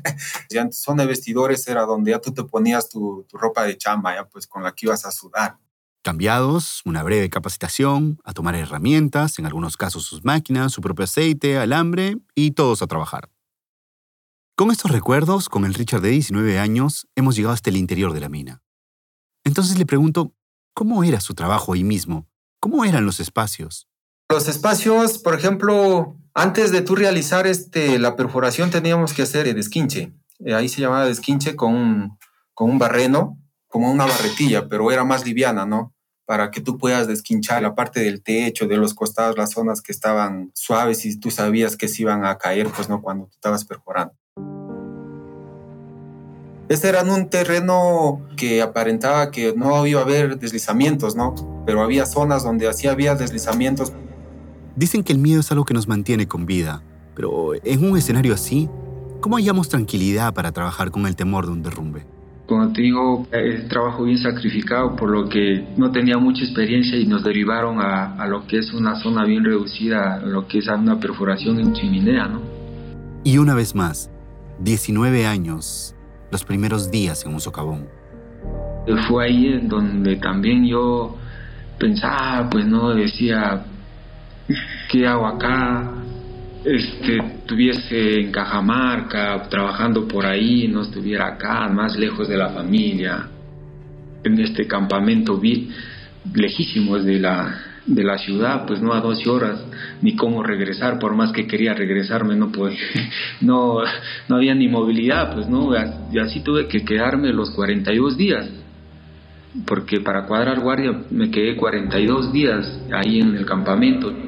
ya 0.50 0.62
en 0.62 0.70
tu 0.70 0.76
zona 0.76 1.02
de 1.02 1.08
vestidores 1.08 1.68
era 1.68 1.82
donde 1.82 2.12
ya 2.12 2.20
tú 2.20 2.32
te 2.32 2.44
ponías 2.44 2.88
tu, 2.88 3.26
tu 3.28 3.36
ropa 3.36 3.64
de 3.64 3.76
chamba, 3.76 4.14
ya 4.14 4.24
pues 4.24 4.46
con 4.46 4.62
la 4.62 4.72
que 4.72 4.86
ibas 4.86 5.04
a 5.04 5.10
sudar. 5.10 5.58
Cambiados, 6.06 6.82
una 6.84 7.02
breve 7.02 7.28
capacitación, 7.30 8.20
a 8.22 8.32
tomar 8.32 8.54
herramientas, 8.54 9.40
en 9.40 9.46
algunos 9.46 9.76
casos 9.76 10.04
sus 10.04 10.24
máquinas, 10.24 10.72
su 10.72 10.80
propio 10.80 11.02
aceite, 11.02 11.58
alambre 11.58 12.16
y 12.36 12.52
todos 12.52 12.80
a 12.80 12.86
trabajar. 12.86 13.28
Con 14.54 14.70
estos 14.70 14.92
recuerdos, 14.92 15.48
con 15.48 15.64
el 15.64 15.74
Richard 15.74 16.02
de 16.02 16.10
19 16.10 16.60
años, 16.60 17.08
hemos 17.16 17.34
llegado 17.34 17.54
hasta 17.54 17.70
el 17.70 17.76
interior 17.76 18.12
de 18.12 18.20
la 18.20 18.28
mina. 18.28 18.62
Entonces 19.42 19.78
le 19.78 19.84
pregunto, 19.84 20.32
¿cómo 20.74 21.02
era 21.02 21.18
su 21.18 21.34
trabajo 21.34 21.72
ahí 21.72 21.82
mismo? 21.82 22.28
¿Cómo 22.60 22.84
eran 22.84 23.04
los 23.04 23.18
espacios? 23.18 23.88
Los 24.30 24.46
espacios, 24.46 25.18
por 25.18 25.34
ejemplo, 25.34 26.16
antes 26.34 26.70
de 26.70 26.82
tú 26.82 26.94
realizar 26.94 27.48
este, 27.48 27.98
la 27.98 28.14
perforación 28.14 28.70
teníamos 28.70 29.12
que 29.12 29.22
hacer 29.22 29.48
el 29.48 29.56
desquinche. 29.56 30.12
Eh, 30.38 30.54
ahí 30.54 30.68
se 30.68 30.82
llamaba 30.82 31.06
desquinche 31.06 31.56
con 31.56 31.74
un, 31.74 32.18
con 32.54 32.70
un 32.70 32.78
barreno, 32.78 33.42
como 33.66 33.90
una 33.90 34.06
barretilla, 34.06 34.68
pero 34.68 34.92
era 34.92 35.02
más 35.02 35.24
liviana, 35.24 35.66
¿no? 35.66 35.95
Para 36.26 36.50
que 36.50 36.60
tú 36.60 36.76
puedas 36.76 37.06
desquinchar 37.06 37.62
la 37.62 37.74
parte 37.74 38.00
del 38.00 38.22
techo, 38.22 38.66
de 38.66 38.76
los 38.76 38.94
costados, 38.94 39.38
las 39.38 39.52
zonas 39.52 39.80
que 39.80 39.92
estaban 39.92 40.50
suaves 40.54 41.06
y 41.06 41.16
tú 41.18 41.30
sabías 41.30 41.76
que 41.76 41.88
se 41.88 42.02
iban 42.02 42.24
a 42.24 42.36
caer, 42.36 42.68
pues 42.68 42.88
no, 42.88 43.00
cuando 43.00 43.26
tú 43.26 43.32
estabas 43.34 43.64
perforando. 43.64 44.14
Este 46.68 46.88
era 46.88 47.04
un 47.04 47.30
terreno 47.30 48.26
que 48.36 48.60
aparentaba 48.60 49.30
que 49.30 49.54
no 49.56 49.86
iba 49.86 50.00
a 50.00 50.02
haber 50.02 50.36
deslizamientos, 50.36 51.14
¿no? 51.14 51.62
Pero 51.64 51.80
había 51.80 52.06
zonas 52.06 52.42
donde 52.42 52.66
así 52.66 52.88
había 52.88 53.14
deslizamientos. 53.14 53.92
Dicen 54.74 55.04
que 55.04 55.12
el 55.12 55.18
miedo 55.18 55.40
es 55.40 55.52
algo 55.52 55.64
que 55.64 55.74
nos 55.74 55.86
mantiene 55.86 56.26
con 56.26 56.44
vida, 56.44 56.82
pero 57.14 57.52
en 57.54 57.88
un 57.88 57.96
escenario 57.96 58.34
así, 58.34 58.68
¿cómo 59.20 59.36
hallamos 59.36 59.68
tranquilidad 59.68 60.34
para 60.34 60.50
trabajar 60.50 60.90
con 60.90 61.06
el 61.06 61.14
temor 61.14 61.46
de 61.46 61.52
un 61.52 61.62
derrumbe? 61.62 62.15
Como 62.46 62.72
te 62.72 62.82
digo, 62.82 63.26
es 63.32 63.68
trabajo 63.68 64.04
bien 64.04 64.18
sacrificado, 64.18 64.94
por 64.94 65.10
lo 65.10 65.28
que 65.28 65.66
no 65.76 65.90
tenía 65.90 66.16
mucha 66.16 66.44
experiencia 66.44 66.96
y 66.96 67.06
nos 67.06 67.24
derivaron 67.24 67.80
a, 67.80 68.14
a 68.14 68.26
lo 68.28 68.46
que 68.46 68.58
es 68.58 68.72
una 68.72 68.94
zona 68.96 69.24
bien 69.24 69.44
reducida, 69.44 70.14
a 70.14 70.18
lo 70.20 70.46
que 70.46 70.58
es 70.58 70.68
una 70.68 71.00
perforación 71.00 71.58
en 71.58 71.72
chimenea, 71.72 72.28
¿no? 72.28 72.40
Y 73.24 73.38
una 73.38 73.54
vez 73.54 73.74
más, 73.74 74.10
19 74.60 75.26
años 75.26 75.96
los 76.30 76.44
primeros 76.44 76.90
días 76.90 77.24
en 77.26 77.34
un 77.34 77.40
socavón. 77.40 77.86
Fue 79.08 79.24
ahí 79.24 79.48
en 79.48 79.68
donde 79.68 80.16
también 80.16 80.64
yo 80.64 81.16
pensaba, 81.78 82.48
pues 82.48 82.66
no 82.66 82.94
decía, 82.94 83.64
¿qué 84.90 85.06
hago 85.06 85.26
acá? 85.26 85.90
Este, 86.66 87.18
estuviese 87.18 88.18
en 88.18 88.32
Cajamarca, 88.32 89.40
trabajando 89.48 90.08
por 90.08 90.26
ahí, 90.26 90.66
no 90.66 90.82
estuviera 90.82 91.28
acá, 91.28 91.68
más 91.68 91.96
lejos 91.96 92.26
de 92.26 92.36
la 92.36 92.48
familia, 92.48 93.28
en 94.24 94.40
este 94.40 94.66
campamento 94.66 95.38
vi 95.38 95.70
lejísimos 96.34 97.04
de 97.04 97.20
la, 97.20 97.56
de 97.86 98.02
la 98.02 98.18
ciudad, 98.18 98.66
pues 98.66 98.82
no 98.82 98.94
a 98.94 99.00
12 99.00 99.30
horas, 99.30 99.64
ni 100.02 100.16
cómo 100.16 100.42
regresar, 100.42 100.98
por 100.98 101.14
más 101.14 101.30
que 101.30 101.46
quería 101.46 101.72
regresarme, 101.72 102.34
no 102.34 102.50
podía, 102.50 102.80
no, 103.42 103.78
no 104.28 104.36
había 104.36 104.56
ni 104.56 104.66
movilidad, 104.66 105.34
pues 105.34 105.48
no, 105.48 105.70
y 106.12 106.18
así 106.18 106.40
tuve 106.40 106.66
que 106.66 106.84
quedarme 106.84 107.32
los 107.32 107.52
42 107.52 108.16
días, 108.16 108.50
porque 109.66 110.00
para 110.00 110.26
cuadrar 110.26 110.58
guardia 110.58 111.00
me 111.12 111.30
quedé 111.30 111.54
42 111.54 112.32
días 112.32 112.80
ahí 112.92 113.20
en 113.20 113.36
el 113.36 113.46
campamento. 113.46 114.25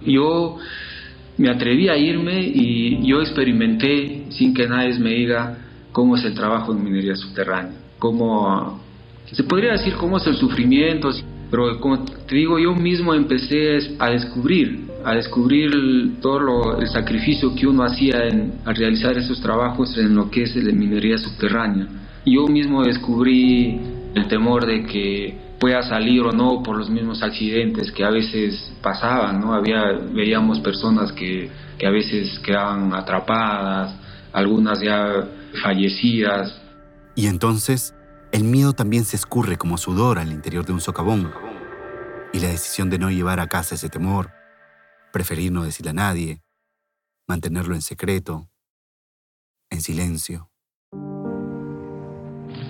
Yo 0.00 0.58
me 1.36 1.50
atreví 1.50 1.88
a 1.88 1.96
irme 1.96 2.42
y 2.42 3.06
yo 3.06 3.20
experimenté, 3.20 4.26
sin 4.30 4.54
que 4.54 4.68
nadie 4.68 4.98
me 4.98 5.10
diga, 5.10 5.58
cómo 5.92 6.16
es 6.16 6.24
el 6.24 6.34
trabajo 6.34 6.72
en 6.72 6.82
minería 6.82 7.16
subterránea, 7.16 7.78
cómo, 7.98 8.80
se 9.30 9.44
podría 9.44 9.72
decir 9.72 9.94
cómo 9.94 10.18
es 10.18 10.26
el 10.26 10.36
sufrimiento, 10.36 11.10
pero 11.50 11.80
como 11.80 12.04
te 12.04 12.34
digo, 12.34 12.58
yo 12.58 12.74
mismo 12.74 13.14
empecé 13.14 13.78
a 13.98 14.10
descubrir, 14.10 14.88
a 15.04 15.14
descubrir 15.14 15.70
todo 16.20 16.78
el 16.80 16.88
sacrificio 16.88 17.54
que 17.54 17.66
uno 17.66 17.84
hacía 17.84 18.26
en, 18.26 18.54
al 18.64 18.74
realizar 18.74 19.16
esos 19.16 19.40
trabajos 19.40 19.96
en 19.96 20.14
lo 20.14 20.30
que 20.30 20.42
es 20.42 20.56
la 20.56 20.72
minería 20.72 21.16
subterránea. 21.16 21.86
Yo 22.26 22.46
mismo 22.48 22.82
descubrí 22.82 23.78
el 24.14 24.28
temor 24.28 24.66
de 24.66 24.84
que 24.84 25.38
pueda 25.58 25.82
salir 25.82 26.22
o 26.22 26.32
no 26.32 26.62
por 26.62 26.76
los 26.76 26.90
mismos 26.90 27.22
accidentes 27.22 27.90
que 27.92 28.04
a 28.04 28.10
veces 28.10 28.72
pasaban, 28.82 29.40
¿no? 29.40 29.54
Había, 29.54 29.92
veíamos 30.12 30.60
personas 30.60 31.12
que, 31.12 31.50
que 31.78 31.86
a 31.86 31.90
veces 31.90 32.38
quedaban 32.40 32.92
atrapadas, 32.94 33.94
algunas 34.32 34.80
ya 34.80 35.26
fallecidas. 35.62 36.60
Y 37.14 37.26
entonces 37.26 37.94
el 38.32 38.44
miedo 38.44 38.72
también 38.72 39.04
se 39.04 39.16
escurre 39.16 39.56
como 39.56 39.78
sudor 39.78 40.18
al 40.18 40.32
interior 40.32 40.64
de 40.66 40.72
un 40.72 40.80
socavón. 40.80 41.32
Y 42.32 42.40
la 42.40 42.48
decisión 42.48 42.90
de 42.90 42.98
no 42.98 43.10
llevar 43.10 43.38
a 43.38 43.46
casa 43.46 43.76
ese 43.76 43.88
temor, 43.88 44.32
preferir 45.12 45.52
no 45.52 45.62
decirle 45.62 45.90
a 45.90 45.94
nadie, 45.94 46.42
mantenerlo 47.28 47.76
en 47.76 47.82
secreto, 47.82 48.48
en 49.70 49.80
silencio. 49.80 50.50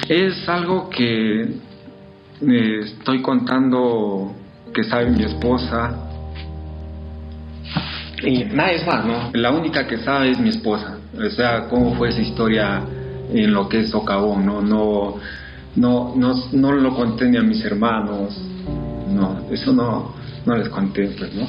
Es 0.08 0.49
algo 0.49 0.90
que 0.90 1.49
me 2.40 2.80
estoy 2.80 3.23
contando 3.23 4.32
que 4.73 4.84
sabe 4.84 5.11
mi 5.11 5.25
esposa. 5.25 5.99
Y 8.23 8.44
nadie 8.44 8.84
más, 8.84 9.04
¿no? 9.04 9.30
La 9.34 9.50
única 9.50 9.87
que 9.87 9.99
sabe 9.99 10.30
es 10.30 10.38
mi 10.38 10.50
esposa. 10.50 10.99
O 11.16 11.30
sea, 11.30 11.68
cómo 11.68 11.94
fue 11.94 12.08
esa 12.08 12.20
historia 12.20 12.82
en 13.32 13.52
lo 13.52 13.68
que 13.68 13.80
es 13.80 13.90
socavón, 13.90 14.46
¿no? 14.46 14.62
No 14.62 15.16
no, 15.76 16.14
no, 16.16 16.34
no 16.52 16.73
lo 16.73 16.94
conté 16.94 17.28
ni 17.28 17.37
a 17.37 17.42
mis 17.42 17.64
hermanos, 17.64 18.40
no, 19.11 19.40
eso 19.50 19.73
no, 19.73 20.14
no 20.46 20.56
les 20.56 20.68
conté, 20.68 21.08
pues, 21.18 21.34
¿no? 21.34 21.46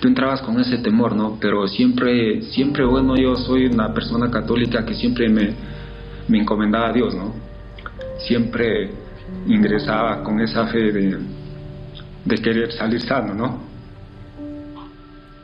tú 0.00 0.08
entrabas 0.08 0.40
con 0.40 0.58
ese 0.58 0.78
temor, 0.78 1.14
¿no? 1.14 1.36
Pero 1.38 1.68
siempre, 1.68 2.40
siempre, 2.40 2.86
bueno, 2.86 3.16
yo 3.16 3.36
soy 3.36 3.66
una 3.66 3.92
persona 3.92 4.30
católica 4.30 4.86
que 4.86 4.94
siempre 4.94 5.28
me, 5.28 5.52
me 6.28 6.38
encomendaba 6.38 6.88
a 6.88 6.92
Dios, 6.92 7.14
¿no? 7.14 7.34
Siempre 8.26 8.90
ingresaba 9.46 10.22
con 10.22 10.40
esa 10.40 10.66
fe 10.68 10.92
de, 10.92 11.18
de 12.24 12.36
querer 12.36 12.72
salir 12.72 13.00
sano, 13.00 13.34
¿no? 13.34 13.58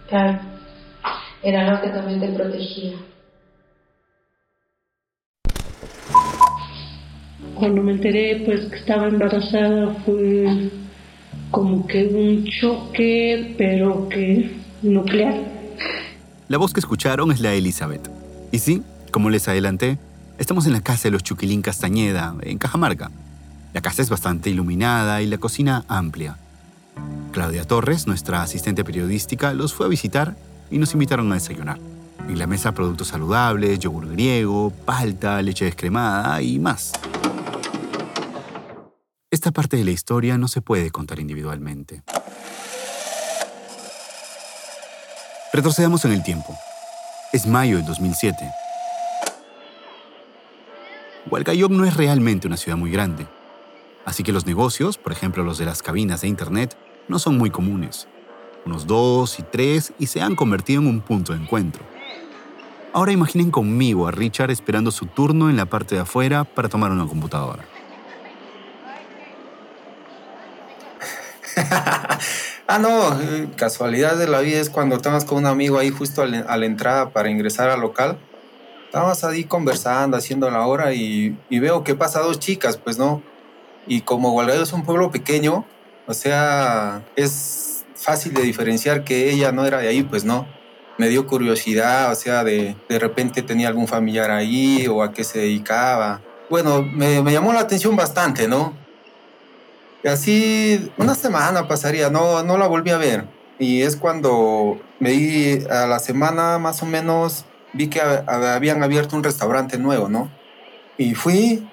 Claro, 0.09 0.39
era 1.43 1.71
lo 1.71 1.81
que 1.81 1.89
también 1.89 2.21
te 2.21 2.29
protegía. 2.29 2.97
Cuando 7.55 7.83
me 7.83 7.93
enteré 7.93 8.43
pues 8.45 8.67
que 8.67 8.77
estaba 8.77 9.09
embarazada 9.09 9.95
fue 10.05 10.71
como 11.51 11.87
que 11.87 12.05
un 12.07 12.45
choque, 12.45 13.55
pero 13.57 14.09
que 14.09 14.51
nuclear. 14.83 15.35
La 16.49 16.59
voz 16.59 16.73
que 16.73 16.81
escucharon 16.81 17.33
es 17.33 17.41
la 17.41 17.51
de 17.51 17.59
Elizabeth. 17.59 18.09
Y 18.53 18.59
sí, 18.59 18.83
como 19.11 19.31
les 19.31 19.49
adelanté, 19.49 19.99
estamos 20.39 20.67
en 20.67 20.73
la 20.73 20.81
casa 20.81 21.05
de 21.05 21.11
los 21.11 21.23
Chuquilín 21.23 21.63
Castañeda, 21.63 22.35
en 22.43 22.59
Cajamarca. 22.59 23.11
La 23.73 23.81
casa 23.81 24.03
es 24.03 24.11
bastante 24.11 24.51
iluminada 24.51 25.23
y 25.23 25.27
la 25.27 25.39
cocina 25.39 25.85
amplia. 25.89 26.39
Claudia 27.33 27.65
Torres, 27.65 28.07
nuestra 28.07 28.43
asistente 28.43 28.85
periodística, 28.85 29.53
los 29.53 29.75
fue 29.75 29.87
a 29.87 29.89
visitar 29.89 30.37
y 30.71 30.79
nos 30.79 30.95
invitaron 30.95 31.31
a 31.31 31.35
desayunar. 31.35 31.79
En 32.29 32.39
la 32.39 32.47
mesa 32.47 32.73
productos 32.73 33.09
saludables, 33.09 33.79
yogur 33.79 34.09
griego, 34.09 34.71
palta, 34.85 35.41
leche 35.43 35.65
descremada 35.65 36.41
y 36.43 36.59
más. 36.59 36.93
Esta 39.31 39.51
parte 39.51 39.77
de 39.77 39.85
la 39.85 39.91
historia 39.91 40.39
no 40.39 40.49
se 40.49 40.63
puede 40.63 40.91
contar 40.91 41.21
individualmente. 41.21 42.03
Retrocedamos 45.53 46.05
en 46.05 46.13
el 46.13 46.23
tiempo. 46.23 46.57
Es 47.33 47.47
mayo 47.47 47.77
de 47.77 47.83
2007. 47.83 48.37
Hualgayoc 51.29 51.73
no 51.73 51.85
es 51.85 51.97
realmente 51.97 52.47
una 52.47 52.57
ciudad 52.57 52.79
muy 52.79 52.93
grande, 52.93 53.27
así 54.05 54.23
que 54.23 54.33
los 54.33 54.47
negocios, 54.47 54.97
por 54.97 55.11
ejemplo 55.11 55.43
los 55.43 55.59
de 55.59 55.65
las 55.65 55.83
cabinas 55.83 56.21
de 56.21 56.29
Internet, 56.29 56.77
no 57.09 57.19
son 57.19 57.37
muy 57.37 57.51
comunes. 57.51 58.07
Unos 58.65 58.87
dos 58.87 59.41
y 59.41 59.43
tres 59.43 59.93
y 59.99 60.07
se 60.07 60.23
han 60.23 60.37
convertido 60.37 60.83
en 60.83 60.87
un 60.89 61.01
punto 61.01 61.33
de 61.33 61.41
encuentro. 61.41 61.83
Ahora 62.93 63.11
imaginen 63.11 63.51
conmigo 63.51 64.07
a 64.07 64.13
Richard 64.13 64.53
esperando 64.53 64.93
su 64.93 65.07
turno 65.07 65.51
en 65.51 65.57
la 65.57 65.67
parte 65.67 65.97
de 65.97 66.03
afuera 66.03 66.45
para 66.45 66.69
tomar 66.69 66.93
una 66.93 67.07
computadora. 67.07 67.65
ah, 72.69 72.79
no, 72.79 73.19
casualidad 73.57 74.17
de 74.17 74.29
la 74.29 74.41
vida 74.41 74.61
es 74.61 74.71
cuando 74.71 74.97
estamos 74.97 75.25
con 75.25 75.39
un 75.39 75.47
amigo 75.47 75.79
ahí 75.79 75.91
justo 75.91 76.23
a 76.23 76.27
la 76.27 76.67
entrada 76.67 77.11
para 77.11 77.31
ingresar 77.31 77.69
al 77.69 77.81
local. 77.81 78.19
Estábamos 78.87 79.23
ahí 79.25 79.45
conversando, 79.45 80.17
haciendo 80.17 80.51
la 80.51 80.67
hora 80.67 80.95
y, 80.95 81.37
veo 81.51 81.85
que 81.85 81.95
pasa 81.95 82.21
dos 82.21 82.39
chicas, 82.39 82.77
pues 82.77 82.99
no. 82.99 83.23
Y 83.87 84.01
como 84.01 84.31
Gualgayo 84.31 84.63
es 84.63 84.73
un 84.73 84.85
pueblo 84.85 85.11
pequeño, 85.11 85.67
o 86.07 86.15
sea, 86.15 87.05
es 87.15 87.85
fácil 87.95 88.33
de 88.33 88.43
diferenciar 88.43 89.05
que 89.05 89.31
ella 89.31 89.53
no 89.53 89.67
era 89.67 89.79
de 89.79 89.89
ahí, 89.89 90.03
pues 90.03 90.25
no. 90.25 90.47
Me 90.99 91.09
dio 91.09 91.27
curiosidad, 91.27 92.11
o 92.11 92.15
sea, 92.15 92.43
de, 92.43 92.75
de 92.89 92.99
repente 92.99 93.43
tenía 93.43 93.69
algún 93.69 93.87
familiar 93.87 94.31
ahí 94.31 94.87
o 94.89 95.03
a 95.03 95.13
qué 95.13 95.25
se 95.25 95.41
dedicaba. 95.41 96.23
Bueno, 96.49 96.83
me, 96.83 97.23
me 97.23 97.33
llamó 97.33 97.53
la 97.53 97.61
atención 97.61 97.97
bastante, 97.97 98.49
¿no? 98.49 98.73
Y 100.03 100.09
así 100.09 100.93
una 100.97 101.15
semana 101.15 101.67
pasaría, 101.67 102.09
no, 102.09 102.43
no 102.45 102.57
la 102.57 102.67
volví 102.67 102.91
a 102.91 102.99
ver. 102.99 103.25
Y 103.59 103.83
es 103.83 103.97
cuando 103.97 104.79
me 105.01 105.11
di 105.11 105.65
a 105.69 105.87
la 105.87 105.99
semana 105.99 106.59
más 106.59 106.83
o 106.83 106.87
menos, 106.87 107.45
vi 107.77 107.89
que 107.89 108.01
habían 108.01 108.83
abierto 108.83 109.17
un 109.17 109.25
restaurante 109.25 109.79
nuevo, 109.79 110.09
¿no? 110.09 110.31
Y 110.99 111.15
fui 111.15 111.67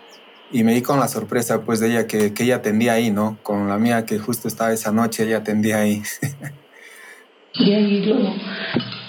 y 0.51 0.63
me 0.63 0.73
di 0.73 0.81
con 0.81 0.99
la 0.99 1.07
sorpresa 1.07 1.61
pues 1.61 1.79
de 1.79 1.91
ella 1.91 2.07
que, 2.07 2.33
que 2.33 2.43
ella 2.43 2.57
atendía 2.57 2.93
ahí, 2.93 3.11
¿no? 3.11 3.37
Con 3.43 3.67
la 3.67 3.77
mía 3.77 4.05
que 4.05 4.19
justo 4.19 4.47
estaba 4.47 4.71
esa 4.71 4.91
noche, 4.91 5.23
ella 5.23 5.37
atendía 5.37 5.79
ahí. 5.79 6.01
y 7.53 7.73
ahí 7.73 8.05
lo, 8.05 8.17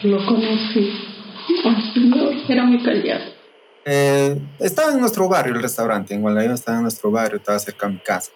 lo 0.05 0.27
conocí. 0.27 0.91
era 2.49 2.65
muy 2.65 2.83
callado. 2.83 3.35
Eh, 3.87 4.39
estaba 4.61 4.93
en 4.93 5.01
nuestro 5.01 5.29
barrio 5.29 5.55
el 5.55 5.63
restaurante, 5.63 6.15
en 6.15 6.23
Guadalajara 6.23 6.55
estaba 6.55 6.77
en 6.79 6.83
nuestro 6.85 7.11
barrio, 7.11 7.37
estaba 7.37 7.59
cerca 7.59 7.87
de 7.87 7.93
mi 7.95 7.99
casa 7.99 8.31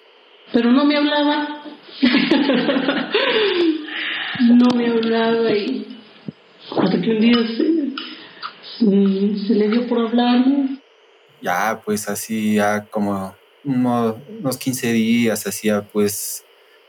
pero 0.53 0.73
no 0.73 0.85
me 0.85 0.97
hablaba. 0.97 1.63
no 4.41 4.67
me 4.77 4.89
hablaba 4.89 5.51
y 5.51 5.87
hasta 6.77 7.01
que 7.01 7.11
un 7.11 7.21
día 7.21 7.35
se, 8.79 9.55
le 9.55 9.69
dio 9.69 9.87
por 9.87 10.07
hablarme. 10.07 10.79
Ya, 11.41 11.81
pues 11.85 12.09
así, 12.09 12.55
ya 12.55 12.85
como 12.87 13.35
unos, 13.65 14.59
15 14.59 14.93
días, 14.93 15.47
hacía 15.47 15.83
pues 15.83 16.45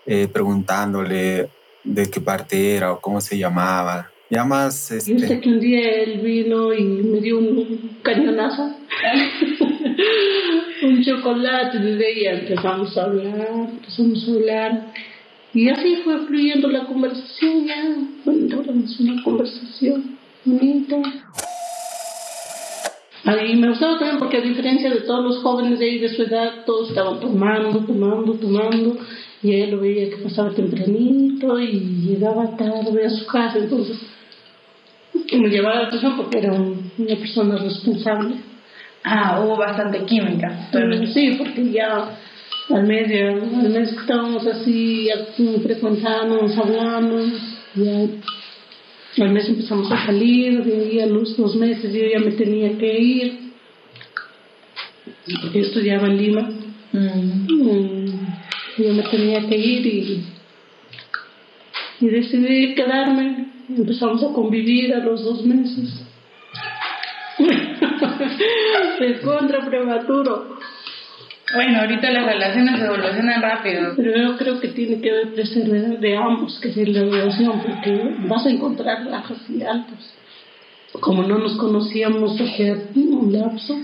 eh, 0.05 0.27
preguntándole 0.31 1.49
de 1.83 2.09
qué 2.09 2.21
parte 2.21 2.75
era 2.75 2.93
o 2.93 2.99
cómo 2.99 3.21
se 3.21 3.37
llamaba. 3.37 4.11
Ya 4.29 4.43
más... 4.45 4.91
Este... 4.91 5.13
Yo 5.13 5.27
sé 5.27 5.39
que 5.39 5.49
un 5.49 5.59
día 5.59 5.89
él 6.03 6.21
vino 6.21 6.71
y 6.73 6.83
me 6.83 7.19
dio 7.19 7.39
un 7.39 7.97
cañonazo. 8.03 8.75
un 10.83 11.03
chocolate 11.03 11.79
desde 11.79 12.11
ella 12.11 12.31
empezamos 12.39 12.95
a 12.97 13.05
hablar, 13.05 13.49
empezamos 13.51 14.27
a 14.27 14.31
hablar. 14.31 14.93
Y 15.53 15.69
así 15.69 16.01
fue 16.03 16.27
fluyendo 16.27 16.67
la 16.67 16.85
conversación 16.85 17.65
ya. 17.65 17.95
Bueno, 18.23 18.61
una 18.99 19.23
conversación 19.23 20.19
bonita. 20.45 21.01
Y 23.25 23.55
me 23.57 23.69
gustaba 23.69 23.99
también 23.99 24.17
porque 24.17 24.37
a 24.37 24.41
diferencia 24.41 24.89
de 24.89 25.01
todos 25.01 25.23
los 25.23 25.43
jóvenes 25.43 25.79
de 25.79 25.85
ahí 25.85 25.99
de 25.99 26.09
su 26.09 26.23
edad, 26.23 26.63
todos 26.65 26.89
estaban 26.89 27.19
tomando, 27.19 27.79
tomando, 27.79 28.33
tomando. 28.33 28.97
Y 29.41 29.55
él 29.55 29.71
lo 29.71 29.79
veía 29.79 30.09
que 30.09 30.17
pasaba 30.17 30.51
tempranito 30.51 31.59
y 31.59 31.79
llegaba 32.07 32.55
tarde 32.55 33.05
a 33.05 33.09
su 33.09 33.25
casa. 33.25 33.57
Entonces, 33.57 33.97
me 35.13 35.49
llevaba 35.49 35.81
la 35.81 35.87
atención 35.87 36.15
porque 36.17 36.39
era 36.39 36.53
una 36.53 37.15
persona 37.19 37.57
responsable. 37.57 38.35
Ah, 39.03 39.41
hubo 39.43 39.55
bastante 39.57 40.03
química. 40.05 40.69
Pero... 40.71 41.07
Sí, 41.07 41.35
porque 41.37 41.71
ya 41.71 42.17
al 42.69 42.83
medio, 42.85 43.29
al 43.31 43.69
mes 43.69 43.91
que 43.93 43.99
estábamos 44.01 44.45
así, 44.45 45.09
frecuentándonos, 45.63 46.57
hablando, 46.57 47.25
ya 47.75 48.07
al 49.23 49.31
mes 49.31 49.47
empezamos 49.49 49.91
a 49.91 50.05
salir, 50.05 50.63
de 50.63 50.77
ahí 50.77 50.99
a 50.99 51.05
los 51.05 51.35
dos 51.35 51.55
meses 51.55 51.93
yo 51.93 52.05
ya 52.05 52.19
me 52.19 52.31
tenía 52.31 52.77
que 52.77 52.99
ir, 52.99 53.39
porque 55.41 55.59
yo 55.59 55.65
estudiaba 55.65 56.07
en 56.07 56.17
Lima, 56.17 56.49
mm. 56.91 57.47
yo 58.77 58.93
me 58.93 59.03
tenía 59.03 59.47
que 59.47 59.57
ir 59.57 59.85
y, 59.85 60.23
y 62.01 62.07
decidí 62.07 62.75
quedarme, 62.75 63.47
empezamos 63.69 64.23
a 64.23 64.33
convivir 64.33 64.93
a 64.93 64.99
los 64.99 65.23
dos 65.23 65.45
meses. 65.45 66.05
es 68.99 69.21
contra 69.21 69.65
prematuro. 69.65 70.57
Bueno, 71.53 71.79
ahorita 71.79 72.11
las 72.11 72.25
relaciones 72.25 72.81
evolucionan 72.81 73.41
rápido. 73.41 73.93
Pero 73.95 74.17
yo 74.17 74.37
creo 74.37 74.59
que 74.59 74.69
tiene 74.69 75.01
que 75.01 75.11
ver 75.11 75.33
preservar 75.33 75.99
de 75.99 76.17
ambos, 76.17 76.59
que 76.61 76.69
es 76.69 76.87
la 76.87 77.01
relación, 77.01 77.61
porque 77.61 78.15
vas 78.27 78.45
a 78.45 78.49
encontrar 78.49 79.09
bajos 79.09 79.37
y 79.49 79.63
altos. 79.63 80.13
Como 80.99 81.23
no 81.23 81.37
nos 81.37 81.57
conocíamos 81.57 82.39
hace 82.39 82.87
un 82.95 83.31
lapso. 83.31 83.75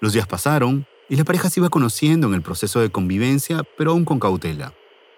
Los 0.00 0.12
días 0.12 0.26
pasaron 0.26 0.86
y 1.08 1.16
la 1.16 1.24
pareja 1.24 1.48
se 1.48 1.60
iba 1.60 1.68
conociendo 1.68 2.26
en 2.26 2.34
el 2.34 2.42
proceso 2.42 2.80
de 2.80 2.90
convivencia, 2.90 3.62
pero 3.76 3.92
aún 3.92 4.04
con 4.04 4.18
cautela. 4.18 4.72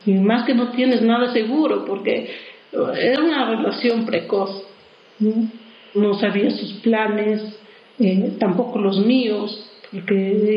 Y 0.05 0.13
más 0.15 0.45
que 0.45 0.55
no 0.55 0.71
tienes 0.73 1.03
nada 1.03 1.33
seguro, 1.33 1.85
porque 1.85 2.31
era 2.73 3.23
una 3.23 3.49
relación 3.51 4.05
precoz. 4.05 4.65
¿no? 5.19 5.49
no 5.95 6.15
sabía 6.19 6.51
sus 6.51 6.73
planes, 6.75 7.41
eh, 7.99 8.37
tampoco 8.39 8.81
los 8.81 8.99
míos, 8.99 9.71
porque 9.95 10.15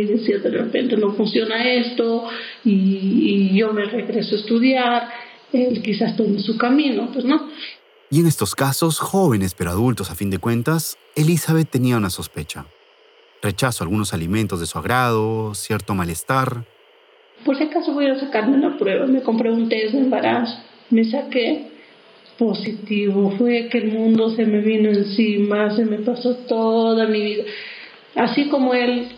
decía 0.10 0.40
de 0.40 0.50
repente 0.50 0.98
no 0.98 1.14
funciona 1.14 1.64
esto 1.72 2.28
y, 2.66 3.56
yo 3.56 3.72
me 3.72 3.86
regreso 3.86 4.36
a 4.36 4.40
estudiar, 4.40 5.10
él 5.54 5.82
quizás 5.82 6.16
tome 6.18 6.40
su 6.40 6.58
camino, 6.58 7.10
pues 7.14 7.24
no. 7.24 7.50
Y 8.10 8.20
en 8.20 8.28
estos 8.28 8.56
casos, 8.56 9.00
jóvenes 9.00 9.54
pero 9.54 9.72
adultos 9.72 10.12
a 10.12 10.16
fin 10.16 10.30
de 10.30 10.40
cuentas, 10.40 10.98
Elizabeth 11.16 11.70
tenía 11.70 11.98
una 11.98 12.10
sospecha. 12.10 12.66
Rechazo 13.42 13.84
a 13.84 13.86
algunos 13.86 14.14
alimentos 14.14 14.60
de 14.60 14.66
su 14.66 14.78
agrado, 14.78 15.54
cierto 15.54 15.94
malestar. 15.94 16.66
Por 17.46 17.58
si 17.58 17.64
acaso 17.64 17.94
voy 17.94 18.08
a 18.08 18.20
sacarme 18.20 18.58
la 18.58 18.78
prueba, 18.78 19.06
me 19.06 19.22
compré 19.22 19.52
un 19.52 19.70
test 19.70 19.94
de 19.94 20.00
embarazo, 20.00 20.58
me 20.90 21.04
saqué 21.06 21.72
positivo, 22.38 23.34
fue 23.38 23.68
que 23.70 23.80
el 23.80 23.92
mundo 23.92 24.36
se 24.36 24.46
me 24.46 24.60
vino 24.60 24.90
encima, 24.90 25.76
se 25.76 25.86
me 25.86 25.98
pasó 26.00 26.36
toda 26.48 27.08
mi 27.08 27.22
vida. 27.22 27.44
Así 28.18 28.46
como 28.46 28.74
él 28.74 29.10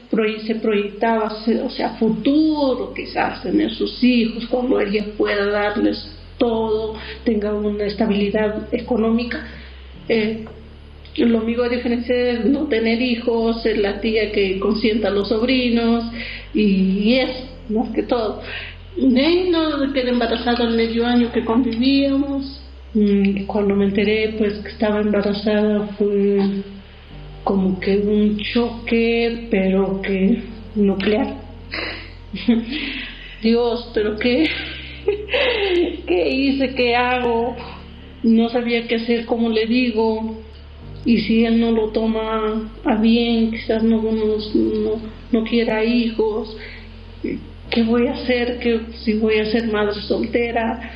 se 0.46 0.56
proyectaba, 0.56 1.34
o 1.64 1.70
sea, 1.70 1.92
futuro 1.92 2.94
quizás, 2.94 3.42
tener 3.42 3.74
sus 3.74 4.04
hijos, 4.04 4.46
cuando 4.48 4.78
ella 4.82 5.06
pueda 5.18 5.46
darles 5.46 6.06
todo, 6.38 6.96
tenga 7.24 7.54
una 7.54 7.86
estabilidad 7.86 8.68
económica. 8.74 9.48
Eh, 10.10 10.44
lo 11.16 11.64
a 11.64 11.70
diferencia 11.70 12.14
de 12.14 12.50
no 12.50 12.66
tener 12.66 13.02
hijos, 13.02 13.64
ser 13.64 13.78
la 13.78 14.02
tía 14.02 14.34
que 14.34 14.60
consienta 14.60 15.08
a 15.08 15.12
los 15.12 15.30
sobrinos 15.30 16.04
y, 16.54 17.14
es 17.16 17.30
más 17.70 17.90
que 17.92 18.04
todo. 18.04 18.42
No 18.98 19.94
quedé 19.94 20.10
embarazada 20.10 20.66
el 20.66 20.76
medio 20.76 21.06
año 21.06 21.32
que 21.32 21.46
convivíamos. 21.46 22.62
Mm, 22.94 23.46
cuando 23.46 23.76
me 23.76 23.86
enteré 23.86 24.36
pues 24.38 24.56
que 24.60 24.70
estaba 24.70 25.00
embarazada 25.00 25.88
fue 25.98 26.64
como 27.44 27.80
que 27.80 27.98
un 27.98 28.38
choque, 28.38 29.48
pero 29.50 30.02
que 30.02 30.44
nuclear. 30.76 31.36
Dios, 33.42 33.92
pero 33.94 34.18
qué, 34.18 34.50
qué 36.08 36.30
hice, 36.30 36.74
qué 36.76 36.96
hago, 36.96 37.56
no 38.24 38.50
sabía 38.50 38.88
qué 38.88 38.96
hacer, 38.96 39.26
cómo 39.26 39.50
le 39.50 39.66
digo, 39.66 40.38
y 41.06 41.20
si 41.22 41.46
él 41.46 41.60
no 41.60 41.72
lo 41.72 41.90
toma 41.90 42.70
a 42.84 42.96
bien, 42.96 43.52
quizás 43.52 43.84
no, 43.84 44.02
no, 44.02 45.02
no 45.32 45.44
quiera 45.44 45.84
hijos, 45.84 46.56
¿qué 47.72 47.84
voy 47.84 48.08
a 48.08 48.14
hacer? 48.14 48.60
¿Qué, 48.60 48.82
si 49.04 49.14
voy 49.14 49.40
a 49.40 49.46
ser 49.46 49.72
madre 49.72 50.02
soltera? 50.02 50.92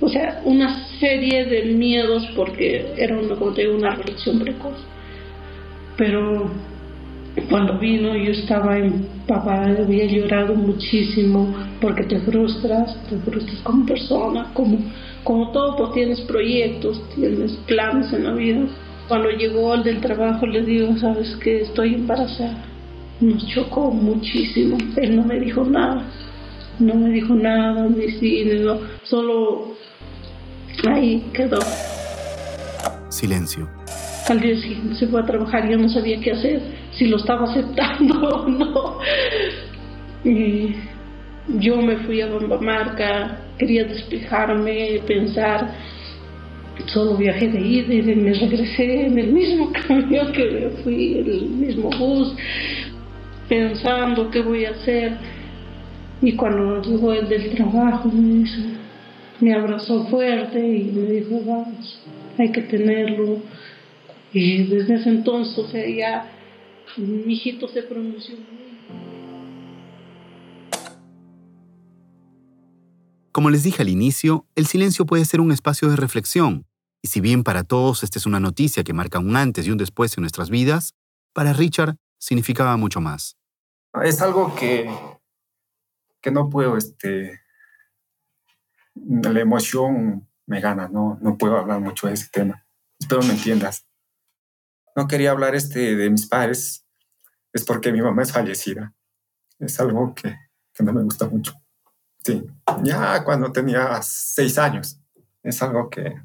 O 0.00 0.08
sea, 0.08 0.42
una 0.44 0.86
serie 1.00 1.46
de 1.46 1.62
miedos 1.64 2.28
porque 2.36 2.84
era 2.96 3.16
una, 3.18 3.34
una 3.34 3.94
relación 3.94 4.40
precoz. 4.40 4.76
Pero 5.96 6.50
cuando 7.48 7.78
vino 7.78 8.14
yo 8.16 8.32
estaba 8.32 8.78
empapada, 8.78 9.82
había 9.82 10.06
llorado 10.06 10.54
muchísimo 10.54 11.54
porque 11.80 12.04
te 12.04 12.20
frustras, 12.20 12.96
te 13.08 13.16
frustras 13.18 13.60
como 13.62 13.86
persona, 13.86 14.50
como, 14.54 14.78
como 15.24 15.50
todo, 15.52 15.76
pues 15.76 15.92
tienes 15.92 16.20
proyectos, 16.22 17.02
tienes 17.14 17.52
planes 17.66 18.12
en 18.12 18.24
la 18.24 18.32
vida 18.32 18.66
cuando 19.08 19.30
llegó 19.30 19.74
el 19.74 19.82
del 19.82 20.00
trabajo 20.00 20.46
le 20.46 20.62
digo, 20.62 20.96
sabes 20.96 21.36
que 21.36 21.62
estoy 21.62 21.94
embarazada. 21.94 22.64
Nos 23.20 23.46
chocó 23.48 23.90
muchísimo. 23.90 24.78
Él 24.96 25.16
no 25.16 25.24
me 25.24 25.38
dijo 25.38 25.64
nada. 25.64 26.06
No 26.78 26.94
me 26.94 27.10
dijo 27.10 27.34
nada, 27.34 27.86
ni 27.86 28.10
sí, 28.12 28.44
ni 28.44 28.60
no. 28.60 28.78
Solo 29.02 29.74
ahí 30.88 31.24
quedó. 31.32 31.60
Silencio. 33.10 33.68
Al 34.28 34.40
día 34.40 34.56
siguiente 34.56 34.94
se 34.94 35.06
fue 35.06 35.20
a 35.20 35.26
trabajar, 35.26 35.68
yo 35.68 35.76
no 35.76 35.88
sabía 35.88 36.18
qué 36.20 36.32
hacer, 36.32 36.60
si 36.92 37.06
lo 37.06 37.16
estaba 37.16 37.44
aceptando 37.44 38.28
o 38.28 38.48
no. 38.48 38.98
Y 40.24 40.74
yo 41.58 41.76
me 41.82 41.96
fui 41.98 42.22
a 42.22 42.28
Marca, 42.60 43.38
quería 43.58 43.84
despejarme, 43.84 45.00
pensar 45.06 45.74
solo 46.86 47.16
viajé 47.16 47.48
de 47.48 47.60
ida 47.60 47.94
y 47.94 48.02
me 48.02 48.32
regresé 48.32 49.06
en 49.06 49.18
el 49.18 49.32
mismo 49.32 49.72
camión 49.88 50.32
que 50.32 50.70
fui, 50.82 51.18
el 51.18 51.46
mismo 51.50 51.90
bus, 51.90 52.34
pensando 53.48 54.30
qué 54.30 54.42
voy 54.42 54.64
a 54.64 54.70
hacer. 54.70 55.16
Y 56.22 56.32
cuando 56.34 56.82
llegó 56.82 57.12
el 57.12 57.28
del 57.28 57.54
trabajo, 57.54 58.10
me, 58.10 58.44
me 59.40 59.54
abrazó 59.54 60.06
fuerte 60.06 60.58
y 60.58 60.84
me 60.84 61.10
dijo, 61.12 61.40
vamos, 61.46 62.00
hay 62.38 62.50
que 62.50 62.62
tenerlo. 62.62 63.38
Y 64.34 64.66
desde 64.66 64.96
ese 64.96 65.10
entonces, 65.10 65.56
o 65.56 65.68
sea, 65.68 65.88
ya 65.88 66.28
mi 66.96 67.34
hijito 67.34 67.68
se 67.68 67.84
pronunció. 67.84 68.34
Como 73.30 73.50
les 73.50 73.62
dije 73.62 73.82
al 73.82 73.88
inicio, 73.88 74.44
el 74.56 74.66
silencio 74.66 75.06
puede 75.06 75.24
ser 75.24 75.40
un 75.40 75.52
espacio 75.52 75.88
de 75.88 75.94
reflexión, 75.94 76.66
y 77.00 77.08
si 77.08 77.20
bien 77.20 77.44
para 77.44 77.62
todos 77.62 78.02
esta 78.02 78.18
es 78.18 78.26
una 78.26 78.40
noticia 78.40 78.82
que 78.82 78.92
marca 78.92 79.20
un 79.20 79.36
antes 79.36 79.68
y 79.68 79.70
un 79.70 79.78
después 79.78 80.16
en 80.16 80.22
nuestras 80.22 80.50
vidas, 80.50 80.94
para 81.32 81.52
Richard 81.52 81.96
significaba 82.18 82.76
mucho 82.76 83.00
más. 83.00 83.36
Es 84.02 84.20
algo 84.20 84.52
que, 84.56 84.90
que 86.20 86.32
no 86.32 86.50
puedo, 86.50 86.76
este, 86.76 87.40
la 88.96 89.40
emoción 89.40 90.28
me 90.46 90.60
gana, 90.60 90.88
no, 90.88 91.18
no 91.22 91.38
puedo 91.38 91.56
hablar 91.56 91.80
mucho 91.80 92.08
de 92.08 92.14
ese 92.14 92.28
tema. 92.32 92.66
Espero 92.98 93.22
me 93.22 93.34
entiendas. 93.34 93.86
No 94.94 95.08
quería 95.08 95.32
hablar 95.32 95.54
este 95.54 95.96
de 95.96 96.10
mis 96.10 96.26
padres, 96.26 96.86
es 97.52 97.64
porque 97.64 97.92
mi 97.92 98.02
mamá 98.02 98.22
es 98.22 98.32
fallecida. 98.32 98.94
Es 99.58 99.78
algo 99.80 100.14
que, 100.14 100.36
que 100.72 100.84
no 100.84 100.92
me 100.92 101.02
gusta 101.02 101.28
mucho. 101.28 101.54
Sí, 102.24 102.44
ya 102.82 103.22
cuando 103.24 103.52
tenía 103.52 104.00
seis 104.02 104.58
años. 104.58 105.00
Es 105.42 105.62
algo 105.62 105.90
que, 105.90 106.22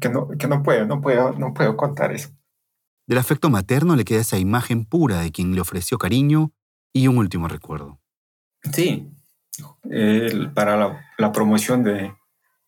que, 0.00 0.08
no, 0.08 0.28
que 0.28 0.46
no 0.46 0.62
puedo, 0.62 0.86
no 0.86 1.00
puedo, 1.00 1.32
no 1.32 1.52
puedo 1.52 1.76
contar 1.76 2.12
eso. 2.12 2.30
Del 3.06 3.18
afecto 3.18 3.50
materno 3.50 3.96
le 3.96 4.04
queda 4.04 4.20
esa 4.20 4.38
imagen 4.38 4.84
pura 4.84 5.20
de 5.20 5.32
quien 5.32 5.54
le 5.54 5.60
ofreció 5.60 5.98
cariño 5.98 6.52
y 6.92 7.08
un 7.08 7.18
último 7.18 7.48
recuerdo. 7.48 8.00
Sí, 8.72 9.10
para 10.54 10.76
la, 10.76 11.06
la 11.18 11.32
promoción 11.32 11.82
de, 11.82 12.14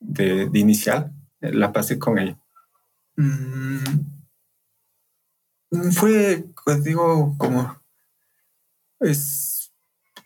de, 0.01 0.51
inicial, 0.55 1.13
la 1.41 1.73
pasé 1.73 1.99
con 1.99 2.19
ella. 2.19 2.39
Mm, 3.17 4.22
fue, 5.93 6.45
pues 6.65 6.85
digo, 6.85 7.35
como 7.39 7.77
es 9.01 9.53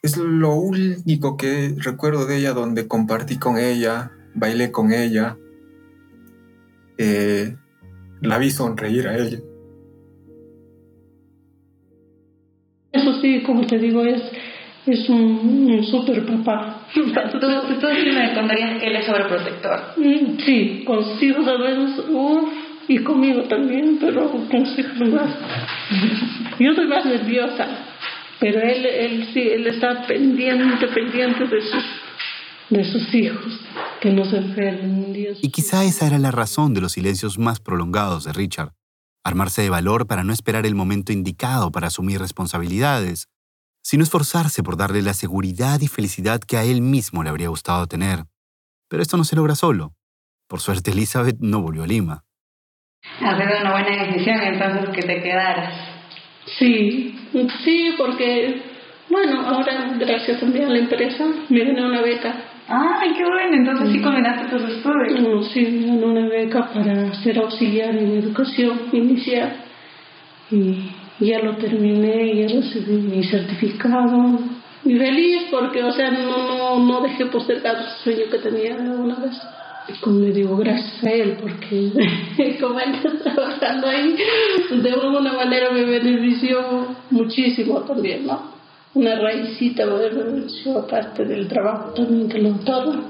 es 0.07 0.17
lo 0.17 0.55
único 0.55 1.37
que 1.37 1.75
recuerdo 1.79 2.27
de 2.27 2.39
ella 2.39 2.53
donde 2.53 2.87
compartí 2.87 3.39
con 3.39 3.59
ella, 3.59 4.13
bailé 4.35 4.71
con 4.71 4.93
ella, 4.93 5.37
eh, 6.97 7.57
la 8.21 8.39
vi 8.39 8.51
sonreír 8.51 9.09
a 9.09 9.17
ella. 9.17 9.39
Eso 12.93 13.21
sí, 13.21 13.43
como 13.43 13.67
te 13.67 13.79
digo, 13.79 14.05
es, 14.05 14.23
es 14.87 15.09
un, 15.09 15.71
un 15.71 15.85
super 15.85 16.25
papá. 16.25 16.87
¿Tú, 16.95 17.03
tú 17.11 17.87
sí 17.89 18.11
me 18.15 18.35
contarías 18.35 18.81
que 18.81 18.87
él 18.87 18.97
es 18.97 19.07
sobreprotector. 19.07 19.81
Mm, 19.97 20.39
sí, 20.39 20.85
con 20.87 21.05
sus 21.05 21.23
hijos 21.23 21.47
a 21.49 21.57
veces, 21.57 22.05
uff, 22.09 22.66
y 22.89 23.03
conmigo 23.03 23.43
también, 23.45 23.99
pero 24.01 24.31
con 24.31 24.49
más. 25.13 25.35
Yo 26.59 26.75
soy 26.75 26.87
más 26.87 27.05
nerviosa 27.05 27.87
pero 28.39 28.61
él, 28.61 28.85
él 28.87 29.31
sí, 29.33 29.41
él 29.41 29.67
está 29.67 30.07
pendiente, 30.07 30.89
pendiente 30.89 31.45
de 31.47 31.61
sus, 31.63 31.85
de 32.71 32.93
sus 32.93 33.15
hijos, 33.15 33.61
que 34.01 34.13
no 34.13 34.25
se 34.25 34.37
enfermen. 34.37 35.15
Y 35.41 35.51
quizá 35.51 35.85
esa 35.85 36.07
era 36.07 36.19
la 36.19 36.31
razón 36.31 36.75
de 36.75 36.81
los 36.81 36.93
silencios 36.93 37.39
más 37.39 37.61
prolongados 37.61 38.25
de 38.25 38.33
Richard. 38.33 38.75
Armarse 39.25 39.63
de 39.63 39.71
valor 39.71 40.07
para 40.07 40.23
no 40.23 40.33
esperar 40.33 40.67
el 40.67 40.75
momento 40.75 41.13
indicado 41.13 41.73
para 41.73 41.89
asumir 41.89 42.21
responsabilidades, 42.21 43.29
sino 43.83 44.05
esforzarse 44.05 44.63
por 44.63 44.77
darle 44.77 45.03
la 45.03 45.15
seguridad 45.15 45.81
y 45.81 45.89
felicidad 45.89 46.41
que 46.41 46.57
a 46.57 46.65
él 46.65 46.83
mismo 46.83 47.23
le 47.23 47.31
habría 47.31 47.49
gustado 47.49 47.87
tener. 47.87 48.27
Pero 48.89 49.03
esto 49.03 49.17
no 49.17 49.25
se 49.25 49.37
logra 49.37 49.55
solo. 49.55 49.95
Por 50.47 50.61
suerte, 50.61 50.93
Elizabeth 50.93 51.39
no 51.41 51.61
volvió 51.61 51.85
a 51.85 51.87
Lima. 51.87 52.26
Ha 53.21 53.37
sido 53.37 53.61
una 53.61 53.73
buena 53.73 54.05
decisión 54.05 54.41
entonces 54.43 54.91
que 54.91 55.03
te 55.03 55.23
quedaras. 55.23 55.73
Sí, 56.59 57.19
sí, 57.65 57.95
porque, 57.97 58.61
bueno, 59.09 59.41
ahora 59.41 59.95
gracias 59.99 60.41
también 60.41 60.67
a 60.67 60.71
la 60.71 60.79
empresa 60.79 61.25
me 61.49 61.65
gané 61.65 61.85
una 61.85 62.03
beca. 62.03 62.35
¡Ay, 62.69 63.15
qué 63.17 63.25
bueno! 63.25 63.57
Entonces 63.57 63.91
sí 63.93 64.01
combinaste 64.01 64.49
tus 64.49 64.69
estudios. 64.69 65.51
sí, 65.53 65.67
me 65.67 65.87
gané 65.87 66.05
una 66.05 66.29
beca 66.29 66.71
para 66.73 67.15
ser 67.15 67.39
auxiliar 67.39 67.97
en 67.97 68.19
educación 68.19 68.81
inicial. 68.93 69.57
Y 70.51 70.91
ya 71.21 71.39
lo 71.41 71.57
terminé, 71.57 72.35
ya 72.37 72.55
recibí 72.55 72.99
mi 72.99 73.25
certificado. 73.25 74.39
Y 74.85 74.97
feliz 74.97 75.45
porque, 75.51 75.83
o 75.83 75.91
sea, 75.91 76.11
no, 76.11 76.47
no, 76.47 76.79
no 76.79 77.01
dejé 77.01 77.27
postergado 77.27 77.79
el 77.79 77.91
sueño 78.05 78.31
que 78.31 78.39
tenía 78.39 78.77
una 78.77 79.17
vez 79.17 79.37
como 80.01 80.21
le 80.21 80.33
digo, 80.33 80.57
gracias 80.57 81.05
a 81.05 81.11
él, 81.11 81.37
porque 81.41 82.59
como 82.61 82.81
él 82.81 82.95
está 83.05 83.19
trabajando 83.23 83.87
ahí, 83.87 84.17
de 84.83 84.91
alguna 84.91 85.33
manera 85.33 85.71
me 85.73 85.85
benefició 85.85 86.97
muchísimo 87.11 87.81
también, 87.83 88.27
¿no? 88.27 88.57
Una 88.95 89.19
raícita 89.19 89.85
me 89.87 90.09
benefició 90.09 90.79
aparte 90.79 91.25
del 91.25 91.49
trabajo 91.49 91.93
también 91.93 92.29
que 92.29 92.39
lo 92.39 92.51
otorga. 92.51 93.03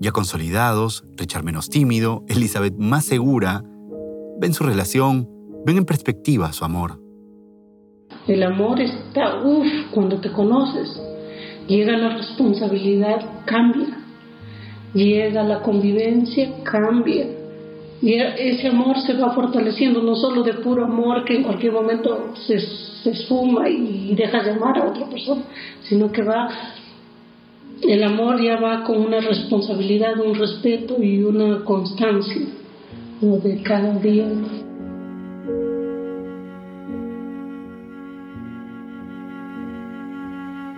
Ya 0.00 0.12
consolidados, 0.12 1.04
Richard 1.16 1.44
menos 1.44 1.68
tímido, 1.70 2.24
Elizabeth 2.28 2.74
más 2.76 3.04
segura, 3.04 3.64
ven 4.38 4.54
su 4.54 4.64
relación, 4.64 5.28
ven 5.64 5.78
en 5.78 5.84
perspectiva 5.84 6.52
su 6.52 6.64
amor. 6.64 7.00
El 8.26 8.42
amor 8.42 8.80
está, 8.80 9.42
uff, 9.42 9.66
cuando 9.92 10.20
te 10.20 10.30
conoces, 10.32 11.00
llega 11.66 11.96
la 11.96 12.16
responsabilidad, 12.16 13.44
cambia 13.46 13.97
llega 14.94 15.42
la 15.42 15.60
convivencia, 15.62 16.50
cambia. 16.62 17.26
Y 18.00 18.14
ese 18.14 18.68
amor 18.68 19.00
se 19.00 19.14
va 19.14 19.32
fortaleciendo, 19.32 20.00
no 20.02 20.14
solo 20.14 20.42
de 20.42 20.54
puro 20.54 20.84
amor 20.84 21.24
que 21.24 21.36
en 21.36 21.42
cualquier 21.42 21.72
momento 21.72 22.32
se, 22.46 22.60
se 22.60 23.14
suma 23.14 23.68
y 23.68 24.14
deja 24.14 24.42
de 24.42 24.52
amar 24.52 24.78
a 24.78 24.90
otra 24.90 25.06
persona, 25.06 25.42
sino 25.82 26.12
que 26.12 26.22
va 26.22 26.48
el 27.82 28.02
amor 28.02 28.42
ya 28.42 28.56
va 28.56 28.82
con 28.82 28.98
una 28.98 29.20
responsabilidad, 29.20 30.18
un 30.18 30.34
respeto 30.34 31.00
y 31.02 31.22
una 31.22 31.64
constancia 31.64 32.46
de 33.20 33.62
cada 33.62 33.94
día. 33.94 34.26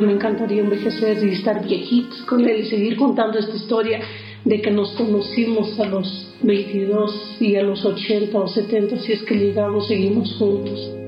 Me 0.00 0.12
encantaría 0.12 0.62
envejecer 0.62 1.22
y 1.24 1.34
estar 1.34 1.62
viejitos 1.64 2.22
con 2.22 2.40
él 2.48 2.60
y 2.60 2.64
seguir 2.64 2.96
contando 2.96 3.38
esta 3.38 3.54
historia 3.54 4.00
de 4.44 4.60
que 4.60 4.70
nos 4.70 4.92
conocimos 4.92 5.78
a 5.78 5.84
los 5.84 6.34
22 6.42 7.36
y 7.40 7.56
a 7.56 7.62
los 7.62 7.84
80 7.84 8.38
o 8.38 8.48
70, 8.48 8.98
si 8.98 9.12
es 9.12 9.22
que 9.22 9.34
llegamos, 9.34 9.86
seguimos 9.86 10.34
juntos. 10.38 11.00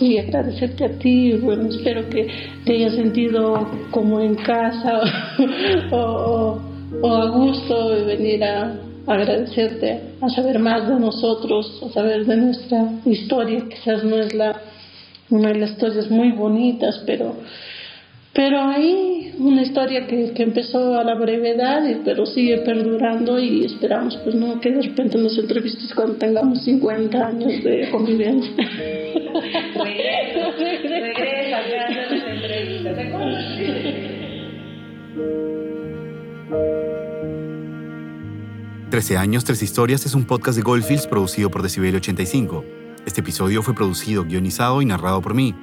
y 0.00 0.18
agradecerte 0.18 0.84
a 0.84 0.98
ti. 0.98 1.32
Bueno, 1.34 1.68
espero 1.68 2.08
que 2.08 2.26
te 2.64 2.72
hayas 2.74 2.94
sentido 2.94 3.66
como 3.90 4.20
en 4.20 4.34
casa 4.34 5.02
o, 5.92 6.58
a 7.04 7.26
gusto 7.26 7.90
de 7.90 8.04
venir 8.04 8.42
a, 8.44 8.76
agradecerte, 9.06 10.00
a 10.20 10.28
saber 10.30 10.58
más 10.58 10.88
de 10.88 10.98
nosotros, 10.98 11.82
a 11.86 11.92
saber 11.92 12.24
de 12.24 12.36
nuestra 12.36 12.90
historia. 13.04 13.62
Quizás 13.68 14.04
no 14.04 14.16
es 14.16 14.34
la, 14.34 14.60
una 15.30 15.48
de 15.48 15.58
las 15.58 15.70
historias 15.70 16.10
muy 16.10 16.32
bonitas, 16.32 17.02
pero 17.06 17.36
pero 18.32 18.60
hay 18.60 19.34
una 19.38 19.62
historia 19.62 20.06
que, 20.06 20.32
que, 20.32 20.44
empezó 20.44 20.96
a 20.96 21.02
la 21.02 21.16
brevedad, 21.16 21.82
pero 22.04 22.24
sigue 22.26 22.58
perdurando 22.58 23.40
y 23.40 23.64
esperamos 23.64 24.16
pues 24.22 24.36
no 24.36 24.60
que 24.60 24.70
de 24.70 24.82
repente 24.82 25.18
nos 25.18 25.36
entrevistes 25.36 25.92
cuando 25.92 26.14
tengamos 26.14 26.62
50 26.62 27.26
años 27.26 27.64
de 27.64 27.88
convivencia. 27.90 28.52
Regresa, 29.74 30.52
regresa, 31.00 31.60
entrevistas. 32.30 32.96
Trece 38.90 39.16
años, 39.16 39.44
tres 39.44 39.62
historias 39.62 40.06
es 40.06 40.14
un 40.14 40.24
podcast 40.24 40.56
de 40.56 40.62
Goldfields 40.62 41.06
producido 41.06 41.50
por 41.50 41.62
Decibel 41.62 41.96
85. 41.96 42.79
Este 43.06 43.22
episodio 43.22 43.62
fue 43.62 43.74
producido, 43.74 44.24
guionizado 44.24 44.82
y 44.82 44.84
narrado 44.84 45.22
por 45.22 45.32
mí. 45.32 45.54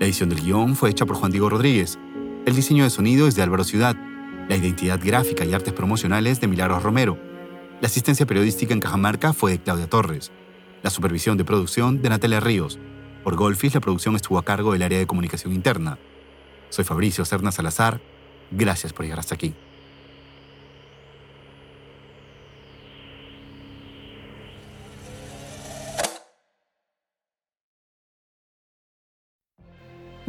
La 0.00 0.06
edición 0.06 0.28
del 0.28 0.40
guion 0.40 0.74
fue 0.74 0.90
hecha 0.90 1.06
por 1.06 1.16
Juan 1.16 1.30
Diego 1.30 1.48
Rodríguez. 1.48 1.96
El 2.44 2.56
diseño 2.56 2.82
de 2.82 2.90
sonido 2.90 3.28
es 3.28 3.36
de 3.36 3.42
Álvaro 3.42 3.62
Ciudad. 3.62 3.96
La 4.48 4.56
identidad 4.56 5.00
gráfica 5.02 5.44
y 5.44 5.54
artes 5.54 5.72
promocionales 5.72 6.40
de 6.40 6.48
Milagros 6.48 6.82
Romero. 6.82 7.16
La 7.80 7.86
asistencia 7.86 8.26
periodística 8.26 8.74
en 8.74 8.80
Cajamarca 8.80 9.32
fue 9.32 9.52
de 9.52 9.60
Claudia 9.60 9.88
Torres. 9.88 10.32
La 10.82 10.90
supervisión 10.90 11.38
de 11.38 11.44
producción 11.44 12.02
de 12.02 12.08
Natalia 12.08 12.40
Ríos. 12.40 12.80
Por 13.22 13.36
Golfis, 13.36 13.74
la 13.74 13.80
producción 13.80 14.16
estuvo 14.16 14.38
a 14.38 14.44
cargo 14.44 14.72
del 14.72 14.82
área 14.82 14.98
de 14.98 15.06
comunicación 15.06 15.52
interna. 15.52 15.98
Soy 16.68 16.84
Fabricio 16.84 17.24
Cerna 17.24 17.52
Salazar. 17.52 18.00
Gracias 18.50 18.92
por 18.92 19.04
llegar 19.04 19.20
hasta 19.20 19.36
aquí. 19.36 19.54